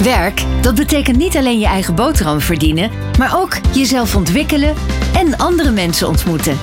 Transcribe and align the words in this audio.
Werk, 0.00 0.44
dat 0.60 0.74
betekent 0.74 1.16
niet 1.16 1.36
alleen 1.36 1.58
je 1.58 1.66
eigen 1.66 1.94
boterham 1.94 2.40
verdienen, 2.40 2.90
maar 3.18 3.40
ook 3.40 3.58
jezelf 3.72 4.16
ontwikkelen 4.16 4.74
en 5.14 5.36
andere 5.36 5.70
mensen 5.70 6.08
ontmoeten. 6.08 6.58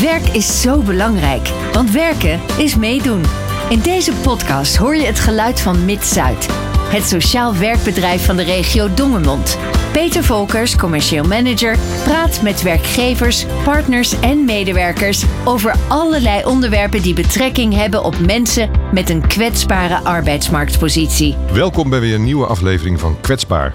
Werk 0.00 0.26
is 0.28 0.60
zo 0.60 0.82
belangrijk, 0.82 1.48
want 1.72 1.90
werken 1.90 2.40
is 2.56 2.76
meedoen. 2.76 3.22
In 3.68 3.80
deze 3.80 4.12
podcast 4.12 4.76
hoor 4.76 4.96
je 4.96 5.06
het 5.06 5.20
geluid 5.20 5.60
van 5.60 5.84
Mid-Zuid, 5.84 6.48
het 6.92 7.04
sociaal 7.04 7.56
werkbedrijf 7.56 8.24
van 8.24 8.36
de 8.36 8.42
regio 8.42 8.94
Dongemond. 8.94 9.58
Peter 9.92 10.24
Volkers, 10.24 10.76
commercieel 10.76 11.24
manager, 11.24 11.76
praat 12.04 12.42
met 12.42 12.62
werkgevers, 12.62 13.46
partners 13.64 14.20
en 14.20 14.44
medewerkers 14.44 15.24
over 15.44 15.74
allerlei 15.88 16.44
onderwerpen 16.44 17.02
die 17.02 17.14
betrekking 17.14 17.74
hebben 17.74 18.04
op 18.04 18.18
mensen 18.18 18.70
met 18.92 19.10
een 19.10 19.26
kwetsbare 19.26 19.98
arbeidsmarktpositie. 20.04 21.36
Welkom 21.52 21.90
bij 21.90 22.00
weer 22.00 22.14
een 22.14 22.24
nieuwe 22.24 22.46
aflevering 22.46 23.00
van 23.00 23.20
Kwetsbaar. 23.20 23.72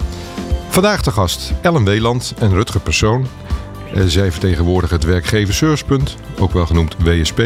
Vandaag 0.68 1.02
de 1.02 1.10
gast 1.10 1.52
Ellen 1.62 1.84
Weeland 1.84 2.34
en 2.38 2.50
Rutger 2.50 2.80
Persoon. 2.80 3.26
Eh, 3.94 4.02
Zij 4.06 4.32
vertegenwoordigen 4.32 4.96
het 4.96 5.04
werkgeverservicepunt, 5.04 6.16
ook 6.38 6.52
wel 6.52 6.66
genoemd 6.66 6.96
WSP. 6.98 7.38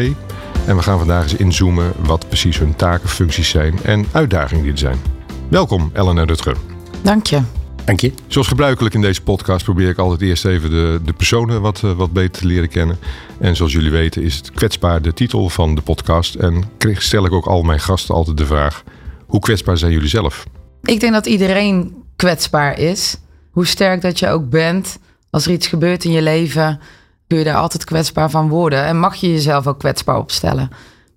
En 0.65 0.75
we 0.75 0.81
gaan 0.81 0.97
vandaag 0.97 1.23
eens 1.23 1.35
inzoomen 1.35 1.93
wat 1.97 2.27
precies 2.27 2.59
hun 2.59 2.75
taken, 2.75 3.09
functies 3.09 3.49
zijn 3.49 3.79
en 3.83 4.05
uitdagingen 4.11 4.63
die 4.63 4.71
er 4.71 4.77
zijn. 4.77 5.22
Welkom 5.53 5.89
Ellen 5.93 6.17
en 6.17 6.27
Rutger. 6.27 6.57
Dank 7.01 7.25
je. 7.25 7.41
Dank 7.85 7.99
je. 7.99 8.11
Zoals 8.27 8.47
gebruikelijk 8.47 8.95
in 8.95 9.01
deze 9.01 9.21
podcast 9.21 9.63
probeer 9.63 9.89
ik 9.89 9.97
altijd 9.97 10.21
eerst 10.21 10.45
even 10.45 10.69
de, 10.69 10.99
de 11.05 11.13
personen 11.13 11.61
wat, 11.61 11.83
eh, 11.83 11.91
wat 11.91 12.13
beter 12.13 12.41
te 12.41 12.47
leren 12.47 12.69
kennen. 12.69 12.97
En 13.39 13.55
zoals 13.55 13.71
jullie 13.71 13.91
weten 13.91 14.23
is 14.23 14.35
het 14.35 14.51
kwetsbaar 14.51 15.01
de 15.01 15.13
titel 15.13 15.49
van 15.49 15.75
de 15.75 15.81
podcast. 15.81 16.35
En 16.35 16.63
kreeg- 16.77 17.01
stel 17.01 17.25
ik 17.25 17.31
ook 17.31 17.45
al 17.45 17.61
mijn 17.61 17.79
gasten 17.79 18.15
altijd 18.15 18.37
de 18.37 18.45
vraag, 18.45 18.83
hoe 19.25 19.39
kwetsbaar 19.39 19.77
zijn 19.77 19.91
jullie 19.91 20.09
zelf? 20.09 20.45
Ik 20.83 20.99
denk 20.99 21.13
dat 21.13 21.25
iedereen 21.25 21.95
kwetsbaar 22.15 22.79
is. 22.79 23.17
Hoe 23.51 23.65
sterk 23.65 24.01
dat 24.01 24.19
je 24.19 24.29
ook 24.29 24.49
bent, 24.49 24.99
als 25.29 25.45
er 25.45 25.51
iets 25.51 25.67
gebeurt 25.67 26.03
in 26.03 26.11
je 26.11 26.21
leven, 26.21 26.79
kun 27.27 27.37
je 27.37 27.43
daar 27.43 27.57
altijd 27.57 27.83
kwetsbaar 27.83 28.29
van 28.29 28.49
worden. 28.49 28.85
En 28.85 28.99
mag 28.99 29.15
je 29.15 29.31
jezelf 29.31 29.67
ook 29.67 29.79
kwetsbaar 29.79 30.17
opstellen. 30.17 30.69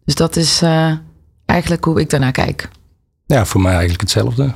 Dus 0.04 0.14
dat 0.14 0.36
is 0.36 0.62
eh, 0.62 0.92
eigenlijk 1.46 1.84
hoe 1.84 2.00
ik 2.00 2.10
daarnaar 2.10 2.32
kijk. 2.32 2.68
Ja, 3.26 3.44
voor 3.46 3.60
mij 3.60 3.70
eigenlijk 3.70 4.00
hetzelfde. 4.00 4.44
Ik 4.44 4.52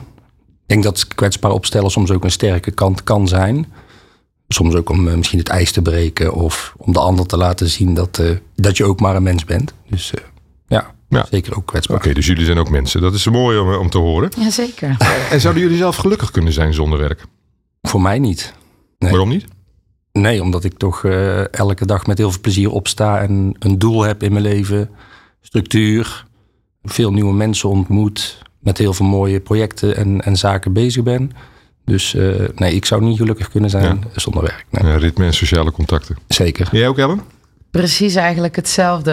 denk 0.67 0.83
dat 0.83 1.09
kwetsbaar 1.09 1.51
opstellen 1.51 1.91
soms 1.91 2.11
ook 2.11 2.25
een 2.25 2.31
sterke 2.31 2.71
kant 2.71 3.03
kan 3.05 3.29
zijn. 3.29 3.73
Soms 4.49 4.75
ook 4.75 4.89
om 4.91 5.09
eh, 5.09 5.15
misschien 5.15 5.39
het 5.39 5.49
ijs 5.49 5.73
te 5.73 5.83
breken 5.83 6.35
of 6.35 6.75
om 6.77 6.93
de 6.93 6.99
ander 7.01 7.27
te 7.27 7.37
laten 7.37 7.69
zien 7.69 7.95
dat, 7.95 8.19
eh, 8.19 8.31
dat 8.55 8.77
je 8.77 8.85
ook 8.85 9.01
maar 9.01 9.17
een 9.17 9.23
mens 9.23 9.45
bent. 9.45 9.75
Dus 9.89 10.11
eh, 10.15 10.23
ja, 10.67 10.95
Ja. 11.09 11.27
zeker 11.31 11.57
ook 11.57 11.67
kwetsbaar. 11.67 11.97
Oké, 11.97 12.13
dus 12.13 12.27
jullie 12.27 12.45
zijn 12.45 12.59
ook 12.59 12.71
mensen. 12.71 13.01
Dat 13.01 13.15
is 13.15 13.27
mooi 13.29 13.59
om, 13.59 13.75
om 13.75 13.91
te 13.91 13.99
horen. 13.99 14.31
Jazeker. 14.39 14.97
En 15.31 15.41
zouden 15.41 15.63
jullie 15.63 15.77
zelf 15.79 15.97
gelukkig 15.97 16.31
kunnen 16.31 16.53
zijn 16.53 16.75
zonder 16.75 16.99
werk? 16.99 17.25
Voor 17.83 18.01
mij 18.01 18.19
niet. 18.19 18.55
Nee. 18.99 19.11
Waarom 19.11 19.29
niet? 19.29 19.45
Nee, 20.13 20.43
omdat 20.43 20.65
ik 20.65 20.79
toch 20.79 21.05
eh, 21.05 21.53
elke 21.55 21.87
dag 21.87 22.07
met 22.07 22.19
heel 22.19 22.31
veel 22.31 22.41
plezier 22.41 22.71
opsta 22.71 23.21
en 23.21 23.57
een 23.59 23.79
doel 23.79 24.03
heb 24.03 24.23
in 24.23 24.33
mijn 24.33 24.45
leven. 24.45 24.91
Structuur, 25.41 26.27
veel 26.83 27.13
nieuwe 27.13 27.33
mensen 27.35 27.69
ontmoet, 27.69 28.43
met 28.61 28.79
heel 28.79 28.93
veel 28.93 29.07
mooie 29.07 29.41
projecten 29.41 29.97
en, 29.97 30.21
en 30.21 30.37
zaken 30.37 30.73
bezig 30.73 31.03
ben. 31.03 31.31
Dus 31.85 32.15
eh, 32.15 32.35
nee, 32.55 32.75
ik 32.75 32.85
zou 32.85 33.03
niet 33.03 33.17
gelukkig 33.19 33.49
kunnen 33.51 33.71
zijn 33.71 34.05
zonder 34.15 34.43
werk. 34.43 34.65
Nee, 34.71 34.93
Ja, 34.93 34.97
ritme 34.99 35.25
en 35.25 35.33
sociale 35.35 35.73
contacten. 35.73 36.17
Zeker. 36.29 36.69
Jij 36.73 36.89
ook, 36.89 36.99
Ellen? 36.99 37.21
Precies 37.71 38.15
eigenlijk 38.15 38.57
hetzelfde. 38.57 39.11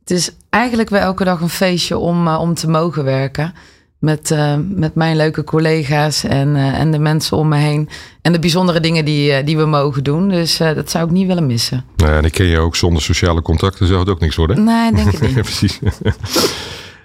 Het 0.00 0.10
is 0.10 0.30
eigenlijk 0.50 0.90
wel 0.90 1.00
elke 1.00 1.24
dag 1.24 1.40
een 1.40 1.48
feestje 1.48 1.98
om, 1.98 2.26
eh, 2.26 2.40
om 2.40 2.54
te 2.54 2.68
mogen 2.68 3.04
werken. 3.04 3.54
Met, 3.98 4.30
eh, 4.30 4.54
met 4.68 4.94
mijn 4.94 5.16
leuke 5.16 5.44
collega's 5.44 6.24
en, 6.24 6.56
eh, 6.56 6.78
en 6.80 6.90
de 6.90 6.98
mensen 6.98 7.36
om 7.36 7.48
me 7.48 7.56
heen. 7.56 7.88
En 8.22 8.32
de 8.32 8.38
bijzondere 8.38 8.80
dingen 8.80 9.04
die, 9.04 9.32
eh, 9.32 9.46
die 9.46 9.56
we 9.56 9.64
mogen 9.66 10.04
doen. 10.04 10.28
Dus 10.28 10.60
eh, 10.60 10.74
dat 10.74 10.90
zou 10.90 11.04
ik 11.04 11.10
niet 11.10 11.26
willen 11.26 11.46
missen. 11.46 11.84
Nou 11.96 12.10
ja, 12.10 12.16
en 12.18 12.24
ik 12.24 12.32
ken 12.32 12.46
je 12.46 12.58
ook 12.58 12.76
zonder 12.76 13.02
sociale 13.02 13.42
contacten 13.42 13.86
zou 13.86 13.98
het 14.00 14.08
ook 14.08 14.20
niks 14.20 14.36
worden. 14.36 14.64
Nee, 14.64 14.92
denk 14.92 15.12
ik 15.12 15.20
niet. 15.26 15.32
precies. 15.34 15.78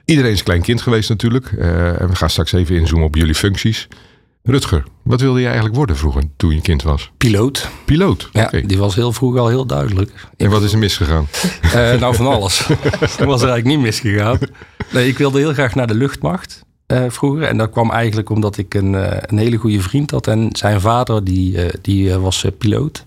Iedereen 0.06 0.32
is 0.32 0.44
klein 0.44 0.62
kind 0.62 0.82
geweest 0.82 1.10
natuurlijk. 1.10 1.52
Eh, 1.52 2.02
en 2.02 2.08
we 2.08 2.16
gaan 2.16 2.30
straks 2.30 2.52
even 2.52 2.76
inzoomen 2.76 3.08
op 3.08 3.16
jullie 3.16 3.36
functies. 3.36 3.88
Rutger, 4.44 4.84
wat 5.04 5.22
wilde 5.22 5.40
je 5.40 5.46
eigenlijk 5.46 5.76
worden 5.76 5.98
vroeger 5.98 6.24
toen 6.38 6.56
je 6.56 6.62
kind 6.62 6.84
was? 6.84 7.12
Piloot. 7.18 7.70
Piloot. 7.86 8.30
Ja, 8.32 8.52
die 8.66 8.78
was 8.78 8.96
heel 8.96 9.12
vroeg 9.12 9.38
al 9.38 9.48
heel 9.48 9.66
duidelijk. 9.66 10.12
En 10.38 10.50
wat 10.50 10.64
is 10.64 10.74
er 10.74 10.78
misgegaan? 10.78 11.28
Eh, 11.62 12.00
nou, 12.00 12.16
van 12.16 12.28
alles. 12.28 12.68
dat 13.00 13.28
was 13.34 13.42
er 13.42 13.50
eigenlijk 13.50 13.66
niet 13.66 13.80
misgegaan. 13.80 14.38
Nee, 14.92 15.08
ik 15.08 15.18
wilde 15.18 15.40
heel 15.40 15.54
graag 15.54 15.76
naar 15.76 15.88
de 15.88 15.96
luchtmacht 15.96 16.66
eh, 16.86 17.04
vroeger. 17.08 17.44
En 17.44 17.58
dat 17.58 17.70
kwam 17.70 17.92
eigenlijk 17.92 18.30
omdat 18.30 18.58
ik 18.58 18.74
een, 18.74 18.94
een 19.30 19.38
hele 19.38 19.58
goede 19.58 19.82
vriend 19.82 20.12
had. 20.12 20.28
En 20.28 20.50
zijn 20.52 20.82
vader, 20.82 21.24
die, 21.24 21.58
die 21.82 22.14
was 22.14 22.46
piloot. 22.58 23.04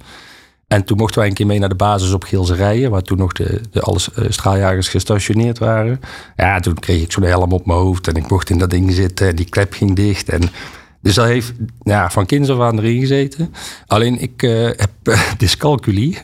En 0.69 0.85
toen 0.85 0.97
mochten 0.97 1.19
wij 1.19 1.29
een 1.29 1.35
keer 1.35 1.47
mee 1.47 1.59
naar 1.59 1.69
de 1.69 1.75
basis 1.75 2.13
op 2.13 2.25
Geelserijen, 2.25 2.91
waar 2.91 3.03
toen 3.03 3.19
nog 3.19 3.33
de, 3.33 3.61
de 3.71 3.81
alle 3.81 3.99
eh, 4.15 4.25
straaljagers 4.29 4.89
gestationeerd 4.89 5.59
waren. 5.59 6.01
Ja, 6.37 6.61
toen 6.61 6.75
kreeg 6.75 7.03
ik 7.03 7.13
zo'n 7.13 7.23
helm 7.23 7.53
op 7.53 7.67
mijn 7.67 7.79
hoofd 7.79 8.09
en 8.09 8.15
ik 8.15 8.31
mocht 8.31 8.51
in 8.51 8.59
dat 8.59 8.71
ding 8.71 8.93
zitten 8.93 9.29
en 9.29 9.37
die 9.37 9.49
klep 9.49 9.73
ging 9.73 9.97
dicht. 9.97 10.29
En, 10.29 10.43
dus 11.01 11.15
dat 11.15 11.27
heeft 11.27 11.53
ja, 11.83 12.11
van 12.11 12.27
kinds 12.27 12.49
af 12.49 12.61
aan 12.61 12.79
erin 12.79 13.01
gezeten. 13.01 13.55
Alleen 13.87 14.21
ik 14.21 14.43
eh, 14.43 14.65
heb 14.65 14.91
eh, 15.03 15.21
dyscalculie, 15.37 16.19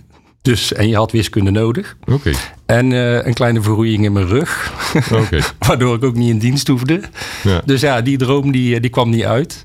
dus, 0.44 0.72
en 0.72 0.88
je 0.88 0.96
had 0.96 1.12
wiskunde 1.12 1.50
nodig. 1.50 1.96
Oké, 2.06 2.32
En 2.66 2.92
eh, 2.92 3.26
een 3.26 3.34
kleine 3.34 3.62
verroeiing 3.62 4.04
in 4.04 4.12
mijn 4.12 4.26
rug, 4.26 4.72
oké. 5.12 5.38
waardoor 5.66 5.94
ik 5.94 6.04
ook 6.04 6.14
niet 6.14 6.30
in 6.30 6.38
dienst 6.38 6.68
hoefde. 6.68 7.00
Ja. 7.42 7.62
Dus 7.64 7.80
ja, 7.80 8.00
die 8.00 8.18
droom 8.18 8.52
die, 8.52 8.80
die 8.80 8.90
kwam 8.90 9.10
niet 9.10 9.24
uit. 9.24 9.64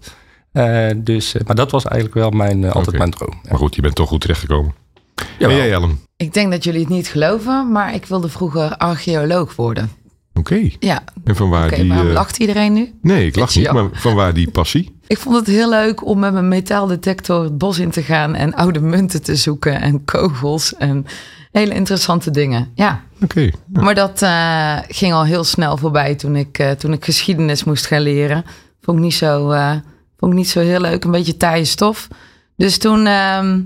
Eh, 0.65 0.95
dus, 0.97 1.33
eh, 1.35 1.41
maar 1.45 1.55
dat 1.55 1.71
was 1.71 1.85
eigenlijk 1.85 2.15
wel 2.15 2.29
mijn, 2.29 2.63
eh, 2.63 2.71
altijd 2.71 2.97
mijn 2.97 3.11
droom. 3.11 3.33
Ja. 3.43 3.49
Maar 3.49 3.57
goed, 3.57 3.75
je 3.75 3.81
bent 3.81 3.95
toch 3.95 4.07
goed 4.09 4.21
terechtgekomen. 4.21 4.73
En 5.39 5.55
jij, 5.55 5.71
Ellen? 5.71 5.99
Ik 6.17 6.33
denk 6.33 6.51
dat 6.51 6.63
jullie 6.63 6.79
het 6.79 6.89
niet 6.89 7.07
geloven, 7.07 7.71
maar 7.71 7.93
ik 7.93 8.05
wilde 8.05 8.29
vroeger 8.29 8.77
archeoloog 8.77 9.55
worden. 9.55 9.91
Oké. 10.33 10.69
Ja, 10.79 11.03
En 11.23 11.35
van 11.35 11.49
waar 11.49 11.69
die... 11.75 11.87
waarom 11.87 12.07
eh, 12.07 12.13
lacht 12.13 12.37
iedereen 12.37 12.73
nu? 12.73 12.93
Nee, 13.01 13.25
ik 13.25 13.35
lach 13.35 13.55
niet, 13.55 13.65
Ja. 13.65 13.73
maar 13.73 13.89
van 13.93 14.15
waar 14.15 14.33
die 14.33 14.51
passie? 14.51 14.95
Ik 15.07 15.17
vond 15.17 15.35
het 15.35 15.47
heel 15.47 15.69
leuk 15.69 16.05
om 16.05 16.19
met 16.19 16.33
mijn 16.33 16.47
metaaldetector 16.47 17.43
het 17.43 17.57
bos 17.57 17.79
in 17.79 17.89
te 17.91 18.01
gaan 18.03 18.35
en 18.35 18.53
oude 18.53 18.79
munten 18.79 19.21
te 19.23 19.35
zoeken 19.35 19.81
en 19.81 20.05
kogels 20.05 20.75
en 20.75 21.05
hele 21.51 21.73
interessante 21.73 22.31
dingen. 22.31 22.71
Ja, 22.75 23.01
Oké. 23.23 23.49
maar 23.71 23.95
dat 23.95 24.21
eh, 24.21 24.77
ging 24.87 25.13
al 25.13 25.25
heel 25.25 25.43
snel 25.43 25.77
voorbij 25.77 26.15
toen 26.15 26.35
ik, 26.35 26.59
eh, 26.59 26.71
toen 26.71 26.93
ik 26.93 27.05
geschiedenis 27.05 27.63
moest 27.63 27.85
gaan 27.85 28.01
leren. 28.01 28.43
Vond 28.81 28.97
ik 28.97 29.03
niet 29.03 29.13
zo, 29.13 29.49
eh, 29.51 29.75
vond 30.19 30.31
ik 30.31 30.37
niet 30.37 30.49
zo 30.49 30.59
heel 30.59 30.81
leuk, 30.81 31.03
een 31.03 31.11
beetje 31.11 31.37
taaie 31.37 31.65
stof. 31.65 32.07
Dus 32.55 32.77
toen 32.77 33.05
ehm, 33.05 33.61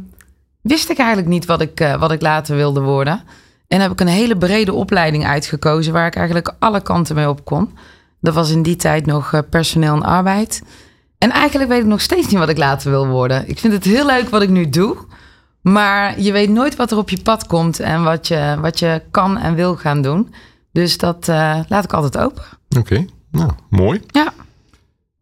wist 0.62 0.90
ik 0.90 0.98
eigenlijk 0.98 1.30
niet 1.30 1.46
wat 1.46 1.62
ik, 1.62 1.80
eh, 1.80 2.00
wat 2.00 2.12
ik 2.12 2.22
later 2.22 2.56
wilde 2.56 2.82
worden. 2.82 3.24
En 3.68 3.82
heb 3.82 3.92
ik 3.92 4.00
een 4.00 4.08
hele 4.08 4.38
brede 4.38 4.74
opleiding 4.74 5.26
uitgekozen 5.26 5.94
waar 5.94 6.08
ik 6.08 6.16
eigenlijk 6.16 6.54
alle 6.60 6.82
kanten 6.82 7.16
mee 7.16 7.30
op 7.30 7.46
kon. 7.46 7.78
Dat 8.22 8.34
was 8.34 8.52
in 8.52 8.62
die 8.62 8.76
tijd 8.76 9.06
nog 9.06 9.34
eh, 9.34 9.40
personeel 9.50 9.94
en 9.94 10.04
arbeid. 10.04 10.64
En 11.18 11.32
eigenlijk 11.32 11.70
weet 11.70 11.82
ik 11.82 11.86
nog 11.86 12.02
steeds 12.02 12.28
niet 12.28 12.40
wat 12.40 12.50
ik 12.50 12.58
later 12.58 12.92
wil 12.92 13.08
worden. 13.08 13.50
Ik 13.50 13.60
vind 13.60 13.74
het 13.74 13.84
heel 13.84 14.06
leuk 14.06 14.30
wat 14.30 14.42
ik 14.42 14.50
nu 14.50 14.70
doe. 14.70 14.98
Maar 15.62 16.20
je 16.22 16.32
weet 16.32 16.50
nooit 16.50 16.76
wat 16.76 16.92
er 16.92 16.98
op 16.98 17.10
je 17.10 17.22
pad 17.22 17.48
komt 17.48 17.80
en 17.80 18.04
wat 18.04 18.28
je, 18.28 18.58
wat 18.62 18.80
je 18.80 19.02
kan 19.12 19.38
en 19.38 19.56
wil 19.56 19.76
gaan 19.76 20.02
doen. 20.02 20.34
Dus 20.72 20.98
dat 20.98 21.28
eh, 21.28 21.60
laat 21.68 21.84
ik 21.84 21.94
altijd 21.94 22.18
open. 22.18 22.44
Oké, 22.78 23.06
nou, 23.32 23.52
mooi. 23.70 24.02
Ja, 24.08 24.34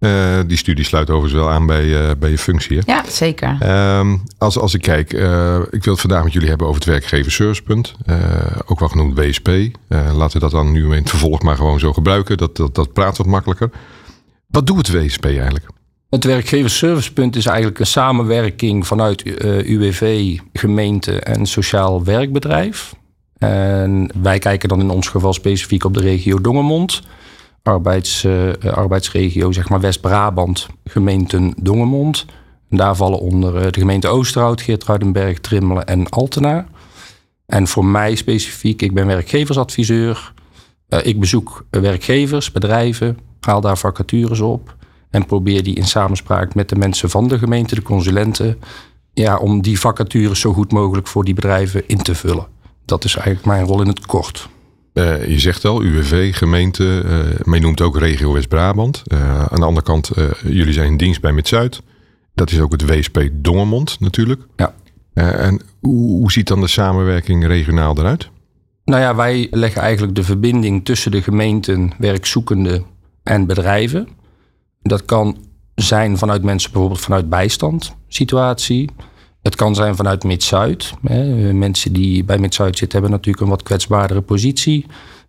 Eh, 0.02 0.40
die 0.48 0.58
studie 0.58 0.86
sluit 0.86 1.10
overigens 1.10 1.42
wel 1.42 1.52
aan 1.52 1.66
bij, 1.66 2.10
eh, 2.10 2.16
bij 2.20 2.30
je 2.30 2.38
functie, 2.38 2.78
hè? 2.78 2.94
ja 2.94 3.04
zeker. 3.08 3.56
Ehm, 3.60 4.18
als, 4.38 4.58
als 4.58 4.74
ik 4.74 4.82
kijk, 4.82 5.14
eh, 5.14 5.60
ik 5.70 5.84
wil 5.84 5.94
het 5.94 6.02
vandaag 6.02 6.24
met 6.24 6.34
jullie 6.34 6.50
hebben 6.50 6.68
over 6.68 6.80
het 6.82 6.90
werkgeverservicepunt. 6.90 7.96
Eh 8.06 8.42
ook 8.66 8.80
wel 8.80 8.90
genoemd 8.90 9.18
WSP. 9.18 9.48
Eh, 9.48 9.70
laten 9.88 10.34
we 10.34 10.40
dat 10.40 10.52
dan 10.52 10.72
nu 10.72 10.84
in 10.84 10.92
het 10.92 11.10
vervolg 11.10 11.42
maar 11.42 11.56
gewoon 11.56 11.80
zo 11.80 11.94
gebruiken. 11.94 12.38
Dat, 12.38 12.56
dat, 12.58 12.76
dat 12.76 12.94
praat 12.94 13.18
wat 13.18 13.28
makkelijker. 13.28 13.70
Wat 14.48 14.68
doet 14.68 14.88
het 14.88 14.92
WSP 14.92 15.26
eigenlijk? 15.26 15.66
Het 16.10 16.24
werkgeversservicepunt 16.24 17.36
is 17.36 17.46
eigenlijk 17.46 17.80
een 17.80 17.86
samenwerking 17.86 18.88
vanuit 18.88 19.24
eh, 19.24 19.70
UWV, 19.70 20.38
gemeente 20.54 21.20
en 21.20 21.46
sociaal 21.46 22.04
werkbedrijf. 22.04 22.94
En 23.38 24.12
wij 24.22 24.40
kijken 24.40 24.70
dan 24.70 24.80
in 24.80 24.90
ons 24.90 25.08
geval 25.08 25.34
specifiek 25.34 25.84
op 25.84 25.94
de 25.94 26.00
regio 26.00 26.42
Dongemond. 26.42 27.02
Arbeids, 27.64 28.24
eh, 28.24 28.54
arbeidsregio, 28.74 29.52
zeg 29.52 29.70
maar 29.70 29.80
West-Brabant, 29.80 30.68
gemeenten 30.86 31.54
Dongemond. 31.58 32.26
Daar 32.70 32.96
vallen 32.96 33.20
onder 33.20 33.56
eh, 33.56 33.72
de 33.72 33.80
gemeente 33.80 34.08
Oosterhout, 34.08 34.62
Geertruidenberg, 34.62 35.40
Trimmelen 35.40 35.86
en 35.86 36.10
Altena. 36.10 36.66
En 37.46 37.68
voor 37.68 37.86
mij 37.86 38.16
specifiek, 38.16 38.82
ik 38.82 38.94
ben 38.94 39.08
werkgeversadviseur. 39.08 40.34
Eh, 40.88 41.06
ik 41.06 41.20
bezoek 41.20 41.66
werkgevers, 41.70 42.52
bedrijven, 42.52 43.18
haal 43.40 43.62
daar 43.62 43.78
vacatures 43.78 44.40
op. 44.40 44.76
En 45.10 45.26
probeer 45.26 45.64
die 45.64 45.76
in 45.76 45.88
samenspraak 45.88 46.56
met 46.56 46.70
de 46.70 46.76
mensen 46.76 47.10
van 47.10 47.28
de 47.28 47.38
gemeente, 47.38 47.76
de 47.76 47.82
consulenten, 47.82 48.60
ja, 49.14 49.38
om 49.38 49.62
die 49.62 49.80
vacatures 49.80 50.40
zo 50.40 50.54
goed 50.54 50.72
mogelijk 50.72 51.08
voor 51.08 51.24
die 51.24 51.34
bedrijven 51.34 51.88
in 51.88 51.98
te 51.98 52.16
vullen. 52.16 52.48
Dat 52.86 53.04
is 53.04 53.16
eigenlijk 53.16 53.46
mijn 53.46 53.66
rol 53.66 53.82
in 53.82 53.88
het 53.88 54.06
kort. 54.06 54.50
Uh, 54.94 55.28
je 55.28 55.40
zegt 55.40 55.66
al, 55.66 55.84
UWV, 55.84 56.36
gemeente, 56.36 57.04
uh, 57.06 57.46
maar 57.46 57.56
je 57.56 57.64
noemt 57.64 57.82
ook 57.82 57.98
regio 57.98 58.34
West-Brabant. 58.34 59.04
Uh, 59.08 59.40
aan 59.40 59.60
de 59.60 59.66
andere 59.66 59.86
kant, 59.86 60.12
jullie 60.44 60.74
zijn 60.74 60.88
in 60.88 60.98
dienst 60.98 61.22
bij 61.22 61.32
Mid-Zuid. 61.32 61.82
Dat 62.34 62.52
is 62.52 62.60
ook 62.60 62.72
het 62.72 62.86
WSP 62.86 63.30
Dongermond 63.32 64.00
natuurlijk. 64.00 64.42
Ja. 64.56 64.74
en 65.14 65.62
hoe, 65.80 66.20
hoe 66.20 66.32
ziet 66.32 66.48
dan 66.48 66.62
de 66.62 66.68
samenwerking 66.68 67.46
regionaal 67.48 67.98
eruit? 67.98 68.30
Nou 68.86 69.02
ja, 69.02 69.16
wij 69.16 69.48
leggen 69.52 69.82
eigenlijk 69.82 70.16
de 70.16 70.24
verbinding 70.24 70.86
tussen 70.86 71.12
de 71.12 71.22
gemeenten, 71.22 71.92
werkzoekenden 71.98 72.86
en 73.24 73.46
bedrijven. 73.46 74.08
Dat 74.82 75.06
kan 75.06 75.38
zijn 75.76 76.18
vanuit 76.18 76.44
mensen 76.44 76.72
bijvoorbeeld 76.72 77.02
vanuit 77.02 77.30
bijstand 77.30 77.96
situatie. 78.08 78.90
Het 79.42 79.56
kan 79.56 79.76
zijn 79.76 79.96
vanuit 79.96 80.24
Mid-Zuid. 80.24 80.94
Mensen 81.54 81.94
die 81.94 82.24
bij 82.24 82.38
Mid-Zuid 82.38 82.78
zitten 82.78 83.00
hebben 83.00 83.18
natuurlijk 83.18 83.44
een 83.44 83.50
wat 83.50 83.64
kwetsbaardere 83.64 84.22
positie. 84.22 84.86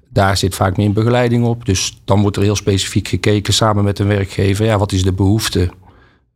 Daar 0.08 0.36
zit 0.36 0.54
vaak 0.54 0.76
meer 0.76 0.92
begeleiding 0.92 1.44
op. 1.44 1.66
Dus 1.66 2.00
dan 2.04 2.20
wordt 2.20 2.36
er 2.36 2.42
heel 2.42 2.56
specifiek 2.56 3.08
gekeken 3.08 3.54
samen 3.54 3.84
met 3.84 3.98
een 3.98 4.06
werkgever. 4.06 4.64
Ja, 4.64 4.78
wat 4.78 4.92
is 4.92 5.02
de 5.02 5.12
behoefte 5.12 5.70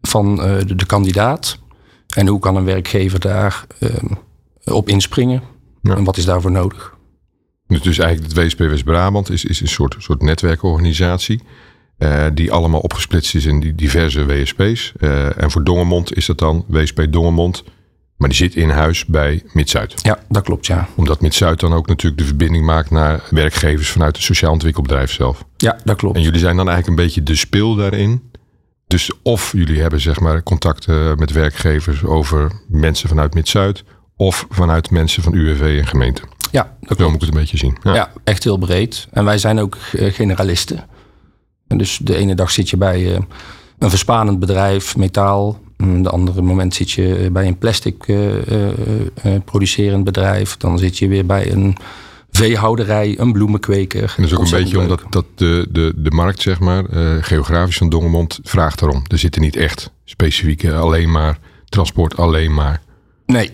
van 0.01 0.39
uh, 0.39 0.59
de, 0.59 0.75
de, 0.75 0.87
kandidaat? 0.87 1.59
En 2.15 2.27
hoe 2.27 2.39
kan 2.39 2.57
een 2.57 2.65
werkgever 2.65 3.21
daar 3.21 3.67
uh, 3.81 3.91
op 4.65 4.89
inspringen? 4.89 5.43
En 5.83 6.05
wat 6.05 6.17
is 6.17 6.25
daarvoor 6.25 6.51
nodig? 6.51 6.95
Dus, 7.67 7.83
dus 7.83 7.99
eigenlijk 7.99 8.33
het 8.33 8.45
WSP 8.45 8.59
West-Brabant 8.59 9.31
is, 9.31 9.45
is 9.45 9.61
een 9.61 9.69
soort, 9.69 9.95
soort 9.99 10.23
netwerkorganisatie. 10.23 11.43
Uh, 11.99 12.27
die 12.35 12.53
allemaal 12.53 12.81
opgesplitst 12.81 13.35
is 13.35 13.45
in 13.45 13.61
die 13.61 13.75
diverse 13.75 14.27
WSP's. 14.27 14.93
Uh, 14.99 15.43
en 15.43 15.51
voor 15.51 15.65
Dongermond 15.65 16.17
is 16.17 16.27
dat 16.27 16.39
dan 16.39 16.65
WSP 16.69 17.07
Dongermond. 17.11 17.65
Maar 18.17 18.29
die 18.29 18.39
zit 18.39 18.55
in 18.55 18.71
huis 18.71 19.05
bij 19.05 19.43
Mid-Zuid. 19.53 19.95
Ja, 20.03 20.19
dat 20.29 20.43
klopt, 20.43 20.67
ja. 20.67 20.89
Omdat 20.95 21.21
Mid-Zuid 21.21 21.61
dan 21.61 21.73
ook 21.73 21.87
natuurlijk 21.87 22.21
de 22.21 22.27
verbinding 22.27 22.65
maakt 22.65 22.91
naar 22.91 23.23
werkgevers 23.31 23.89
vanuit 23.89 24.17
het 24.17 24.25
sociaal 24.25 24.53
ontwikkelbedrijf 24.53 25.13
zelf. 25.13 25.45
Ja, 25.57 25.79
dat 25.85 25.97
klopt. 25.97 26.17
En 26.17 26.23
jullie 26.23 26.41
zijn 26.41 26.57
dan 26.57 26.69
eigenlijk 26.69 26.99
een 26.99 27.05
beetje 27.05 27.23
de 27.23 27.37
speel 27.37 27.75
daarin. 27.75 28.31
Dus 28.87 29.11
of 29.23 29.53
jullie 29.53 29.81
hebben 29.81 30.01
zeg 30.01 30.21
maar 30.21 30.43
contacten 30.43 31.19
met 31.19 31.33
werkgevers 31.33 32.05
over 32.05 32.53
mensen 32.69 33.09
vanuit 33.09 33.35
Mid-Zuid. 33.35 33.85
Of 34.17 34.47
vanuit 34.49 34.91
mensen 34.91 35.23
van 35.23 35.35
UWV 35.35 35.79
en 35.79 35.87
gemeente. 35.87 36.23
Ja, 36.51 36.77
dat 36.81 36.99
Zo 36.99 37.05
moet 37.05 37.15
ik 37.15 37.21
het 37.21 37.35
een 37.35 37.41
beetje 37.41 37.57
zien. 37.57 37.77
Ja. 37.83 37.95
ja. 37.95 38.13
echt 38.25 38.45
heel 38.45 38.57
breed. 38.57 39.09
En 39.11 39.25
wij 39.25 39.39
zijn 39.39 39.59
ook 39.59 39.77
eh, 39.93 40.13
generalisten. 40.13 40.85
En 41.67 41.79
dus 41.79 41.99
de 42.03 42.17
ene 42.17 42.35
dag 42.35 42.51
zit 42.51 42.71
je 42.71 42.77
bij 42.77 43.03
uh, 43.03 43.19
een 43.79 43.91
verspanend 43.91 44.39
bedrijf, 44.39 44.97
metaal. 44.97 45.59
De 45.77 46.11
andere 46.11 46.43
moment 46.43 46.75
zit 46.75 46.91
je 46.91 47.29
bij 47.33 47.47
een 47.47 47.59
plastic 47.59 48.09
uh, 48.09 48.35
producerend 49.45 50.05
bedrijf. 50.05 50.57
Dan 50.57 50.79
zit 50.79 50.99
je 50.99 51.09
weer 51.09 51.27
bij 51.27 51.53
een 51.53 51.77
veehouderij, 52.31 53.19
een 53.19 53.33
bloemenkweker. 53.33 54.03
En 54.03 54.23
dat 54.23 54.25
is 54.25 54.37
ook 54.37 54.45
een 54.45 54.51
beetje 54.51 54.79
omdat 54.81 55.03
dat 55.11 55.25
de, 55.35 55.67
de, 55.71 55.93
de 55.97 56.11
markt, 56.11 56.43
zeg 56.43 56.61
maar, 56.61 56.85
geografisch 57.21 57.77
van 57.77 57.89
Dongermond 57.89 58.39
vraagt 58.43 58.83
erom. 58.83 59.03
Er 59.07 59.19
zitten 59.19 59.43
niet 59.43 59.57
echt 59.57 59.91
specifieke 60.05 60.75
alleen 60.75 61.11
maar 61.11 61.39
transport, 61.65 62.17
alleen 62.17 62.55
maar. 62.55 62.81
Nee, 63.27 63.51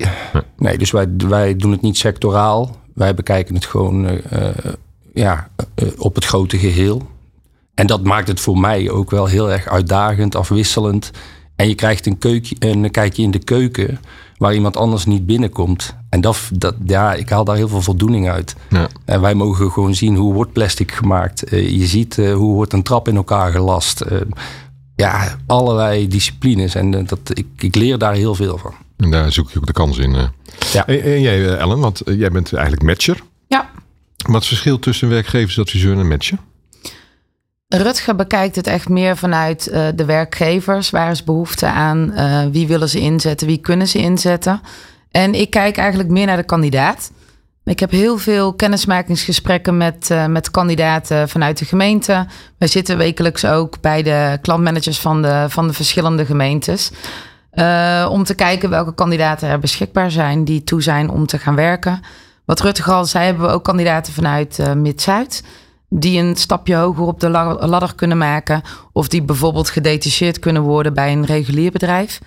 nee 0.57 0.79
dus 0.79 0.91
wij, 0.91 1.07
wij 1.17 1.57
doen 1.57 1.71
het 1.71 1.83
niet 1.83 1.97
sectoraal. 1.97 2.77
Wij 2.95 3.15
bekijken 3.15 3.55
het 3.55 3.67
gewoon 3.67 4.21
ja, 5.15 5.49
op 5.97 6.15
het 6.15 6.25
grote 6.25 6.59
geheel. 6.59 7.11
En 7.75 7.87
dat 7.87 8.05
maakt 8.05 8.29
het 8.29 8.41
voor 8.41 8.59
mij 8.59 8.91
ook 8.91 9.11
wel 9.11 9.27
heel 9.27 9.51
erg 9.53 9.67
uitdagend, 9.67 10.37
afwisselend. 10.37 11.11
En 11.57 11.69
je 11.69 11.75
krijgt 11.75 12.07
een, 12.07 12.19
keukje, 12.19 12.57
een 12.59 12.91
kijkje 12.91 13.23
in 13.23 13.31
de 13.31 13.39
keuken 13.39 14.01
waar 14.37 14.55
iemand 14.55 14.77
anders 14.77 15.05
niet 15.05 15.27
binnenkomt. 15.27 15.97
En 16.09 16.21
dat, 16.21 16.39
dat, 16.53 16.75
ja, 16.85 17.15
ik 17.15 17.29
haal 17.29 17.45
daar 17.45 17.57
heel 17.57 17.69
veel 17.69 17.83
voldoening 17.83 18.31
uit. 18.31 18.55
Ja. 18.69 18.89
En 19.05 19.21
wij 19.21 19.35
mogen 19.35 19.71
gewoon 19.71 19.95
zien 19.95 20.17
hoe 20.17 20.35
wordt 20.35 20.53
plastic 20.53 20.93
gemaakt. 20.93 21.53
Uh, 21.53 21.69
je 21.69 21.87
ziet 21.87 22.17
uh, 22.17 22.35
hoe 22.35 22.55
wordt 22.55 22.73
een 22.73 22.83
trap 22.83 23.09
in 23.09 23.17
elkaar 23.17 23.53
gelast. 23.53 24.05
Uh, 24.13 24.21
ja, 24.97 25.37
allerlei 25.47 26.09
disciplines. 26.09 26.75
En 26.75 26.91
dat, 26.91 27.21
ik, 27.39 27.47
ik 27.59 27.75
leer 27.75 27.99
daar 27.99 28.15
heel 28.15 28.35
veel 28.35 28.59
van. 28.59 28.75
En 28.97 29.11
daar 29.11 29.33
zoek 29.33 29.51
je 29.51 29.59
ook 29.59 29.67
de 29.67 29.73
kans 29.73 29.99
in. 29.99 30.15
Ja. 30.73 30.87
En, 30.87 31.03
en 31.03 31.21
jij, 31.21 31.57
Ellen, 31.57 31.79
want 31.79 32.03
jij 32.05 32.31
bent 32.31 32.53
eigenlijk 32.53 32.83
matcher. 32.85 33.23
Ja. 33.49 33.71
Wat 34.17 34.29
is 34.29 34.35
het 34.35 34.47
verschil 34.47 34.79
tussen 34.79 35.09
werkgeversadviseur 35.09 35.99
en 35.99 36.09
matcher? 36.09 36.39
Rutger 37.75 38.17
bekijkt 38.17 38.57
het 38.57 38.67
echt 38.67 38.89
meer 38.89 39.17
vanuit 39.17 39.69
uh, 39.69 39.87
de 39.95 40.05
werkgevers. 40.05 40.91
Waar 40.91 41.11
is 41.11 41.25
behoefte 41.25 41.67
aan? 41.67 42.13
Uh, 42.15 42.43
wie 42.51 42.67
willen 42.67 42.89
ze 42.89 43.01
inzetten? 43.01 43.47
Wie 43.47 43.59
kunnen 43.59 43.89
ze 43.89 43.99
inzetten? 43.99 44.61
En 45.11 45.35
ik 45.35 45.51
kijk 45.51 45.77
eigenlijk 45.77 46.09
meer 46.09 46.27
naar 46.27 46.37
de 46.37 46.43
kandidaat. 46.43 47.11
Ik 47.65 47.81
heb 47.81 47.91
heel 47.91 48.19
veel 48.19 48.55
kennismakingsgesprekken 48.55 49.77
met, 49.77 50.09
uh, 50.13 50.27
met 50.27 50.51
kandidaten 50.51 51.29
vanuit 51.29 51.59
de 51.59 51.65
gemeente. 51.65 52.27
Wij 52.59 52.69
zitten 52.69 52.97
wekelijks 52.97 53.45
ook 53.45 53.81
bij 53.81 54.03
de 54.03 54.39
klantmanagers 54.43 54.99
van 54.99 55.23
de, 55.23 55.45
van 55.49 55.67
de 55.67 55.73
verschillende 55.73 56.27
gemeentes. 56.27 56.91
om 58.09 58.25
te 58.25 58.35
kijken 58.37 58.71
welke 58.71 58.95
kandidaten 58.95 59.49
er 59.49 59.59
beschikbaar 59.59 60.11
zijn 60.11 60.45
die 60.45 60.65
toe 60.65 60.83
zijn 60.83 61.11
om 61.11 61.27
te 61.27 61.39
gaan 61.39 61.55
werken. 61.55 62.01
Wat 62.45 62.61
Rutger 62.61 62.93
al 62.93 63.05
zei, 63.05 63.25
hebben 63.25 63.47
we 63.47 63.53
ook 63.53 63.65
kandidaten 63.65 64.13
vanuit 64.13 64.75
Mid-Zuid 64.75 65.43
die 65.95 66.19
een 66.21 66.37
stapje 66.37 66.75
hoger 66.75 67.05
op 67.05 67.21
de 67.21 67.29
ladder 67.29 67.95
kunnen 67.95 68.19
maken. 68.19 68.63
Of 68.93 69.09
die 69.09 69.23
bijvoorbeeld 69.23 69.71
gedetacheerd 69.71 70.39
kunnen 70.39 70.63
worden 70.63 70.95
bij 70.95 71.13
een 71.13 71.25
regulier 71.25 71.71
bedrijf. 71.71 72.21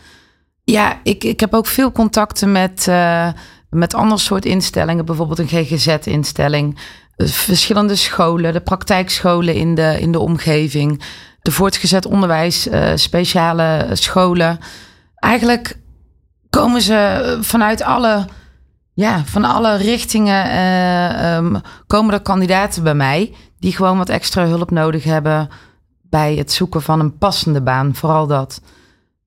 Ja, 0.63 0.99
ik, 1.03 1.23
ik 1.23 1.39
heb 1.39 1.53
ook 1.53 1.67
veel 1.67 1.91
contacten 1.91 2.51
met, 2.51 2.85
uh, 2.89 3.29
met 3.69 3.93
ander 3.93 4.19
soort 4.19 4.45
instellingen. 4.45 5.05
Bijvoorbeeld 5.05 5.39
een 5.39 5.47
GGZ-instelling. 5.47 6.79
Eh, 7.15 7.27
verschillende 7.27 7.95
scholen, 7.95 8.53
de 8.53 8.61
praktijkscholen 8.61 9.55
in 9.55 9.75
de, 9.75 9.97
in 9.99 10.11
de 10.11 10.19
omgeving. 10.19 11.01
De 11.41 11.51
voortgezet 11.51 12.05
onderwijs, 12.05 12.67
uh, 12.67 12.91
speciale 12.95 13.87
scholen. 13.93 14.59
Eigenlijk 15.15 15.79
komen 16.49 16.81
ze 16.81 17.37
vanuit 17.41 17.81
alle 17.81 18.25
ja, 18.93 19.23
van 19.25 19.43
alle 19.43 19.75
richtingen 19.75 20.57
um, 21.25 21.61
komen 21.87 22.13
er 22.13 22.21
kandidaten 22.21 22.83
bij 22.83 22.95
mij 22.95 23.33
die 23.65 23.75
gewoon 23.75 23.97
wat 23.97 24.09
extra 24.09 24.45
hulp 24.45 24.71
nodig 24.71 25.03
hebben 25.03 25.49
bij 26.01 26.35
het 26.35 26.51
zoeken 26.51 26.81
van 26.81 26.99
een 26.99 27.17
passende 27.17 27.61
baan. 27.61 27.95
Vooral 27.95 28.27
dat. 28.27 28.61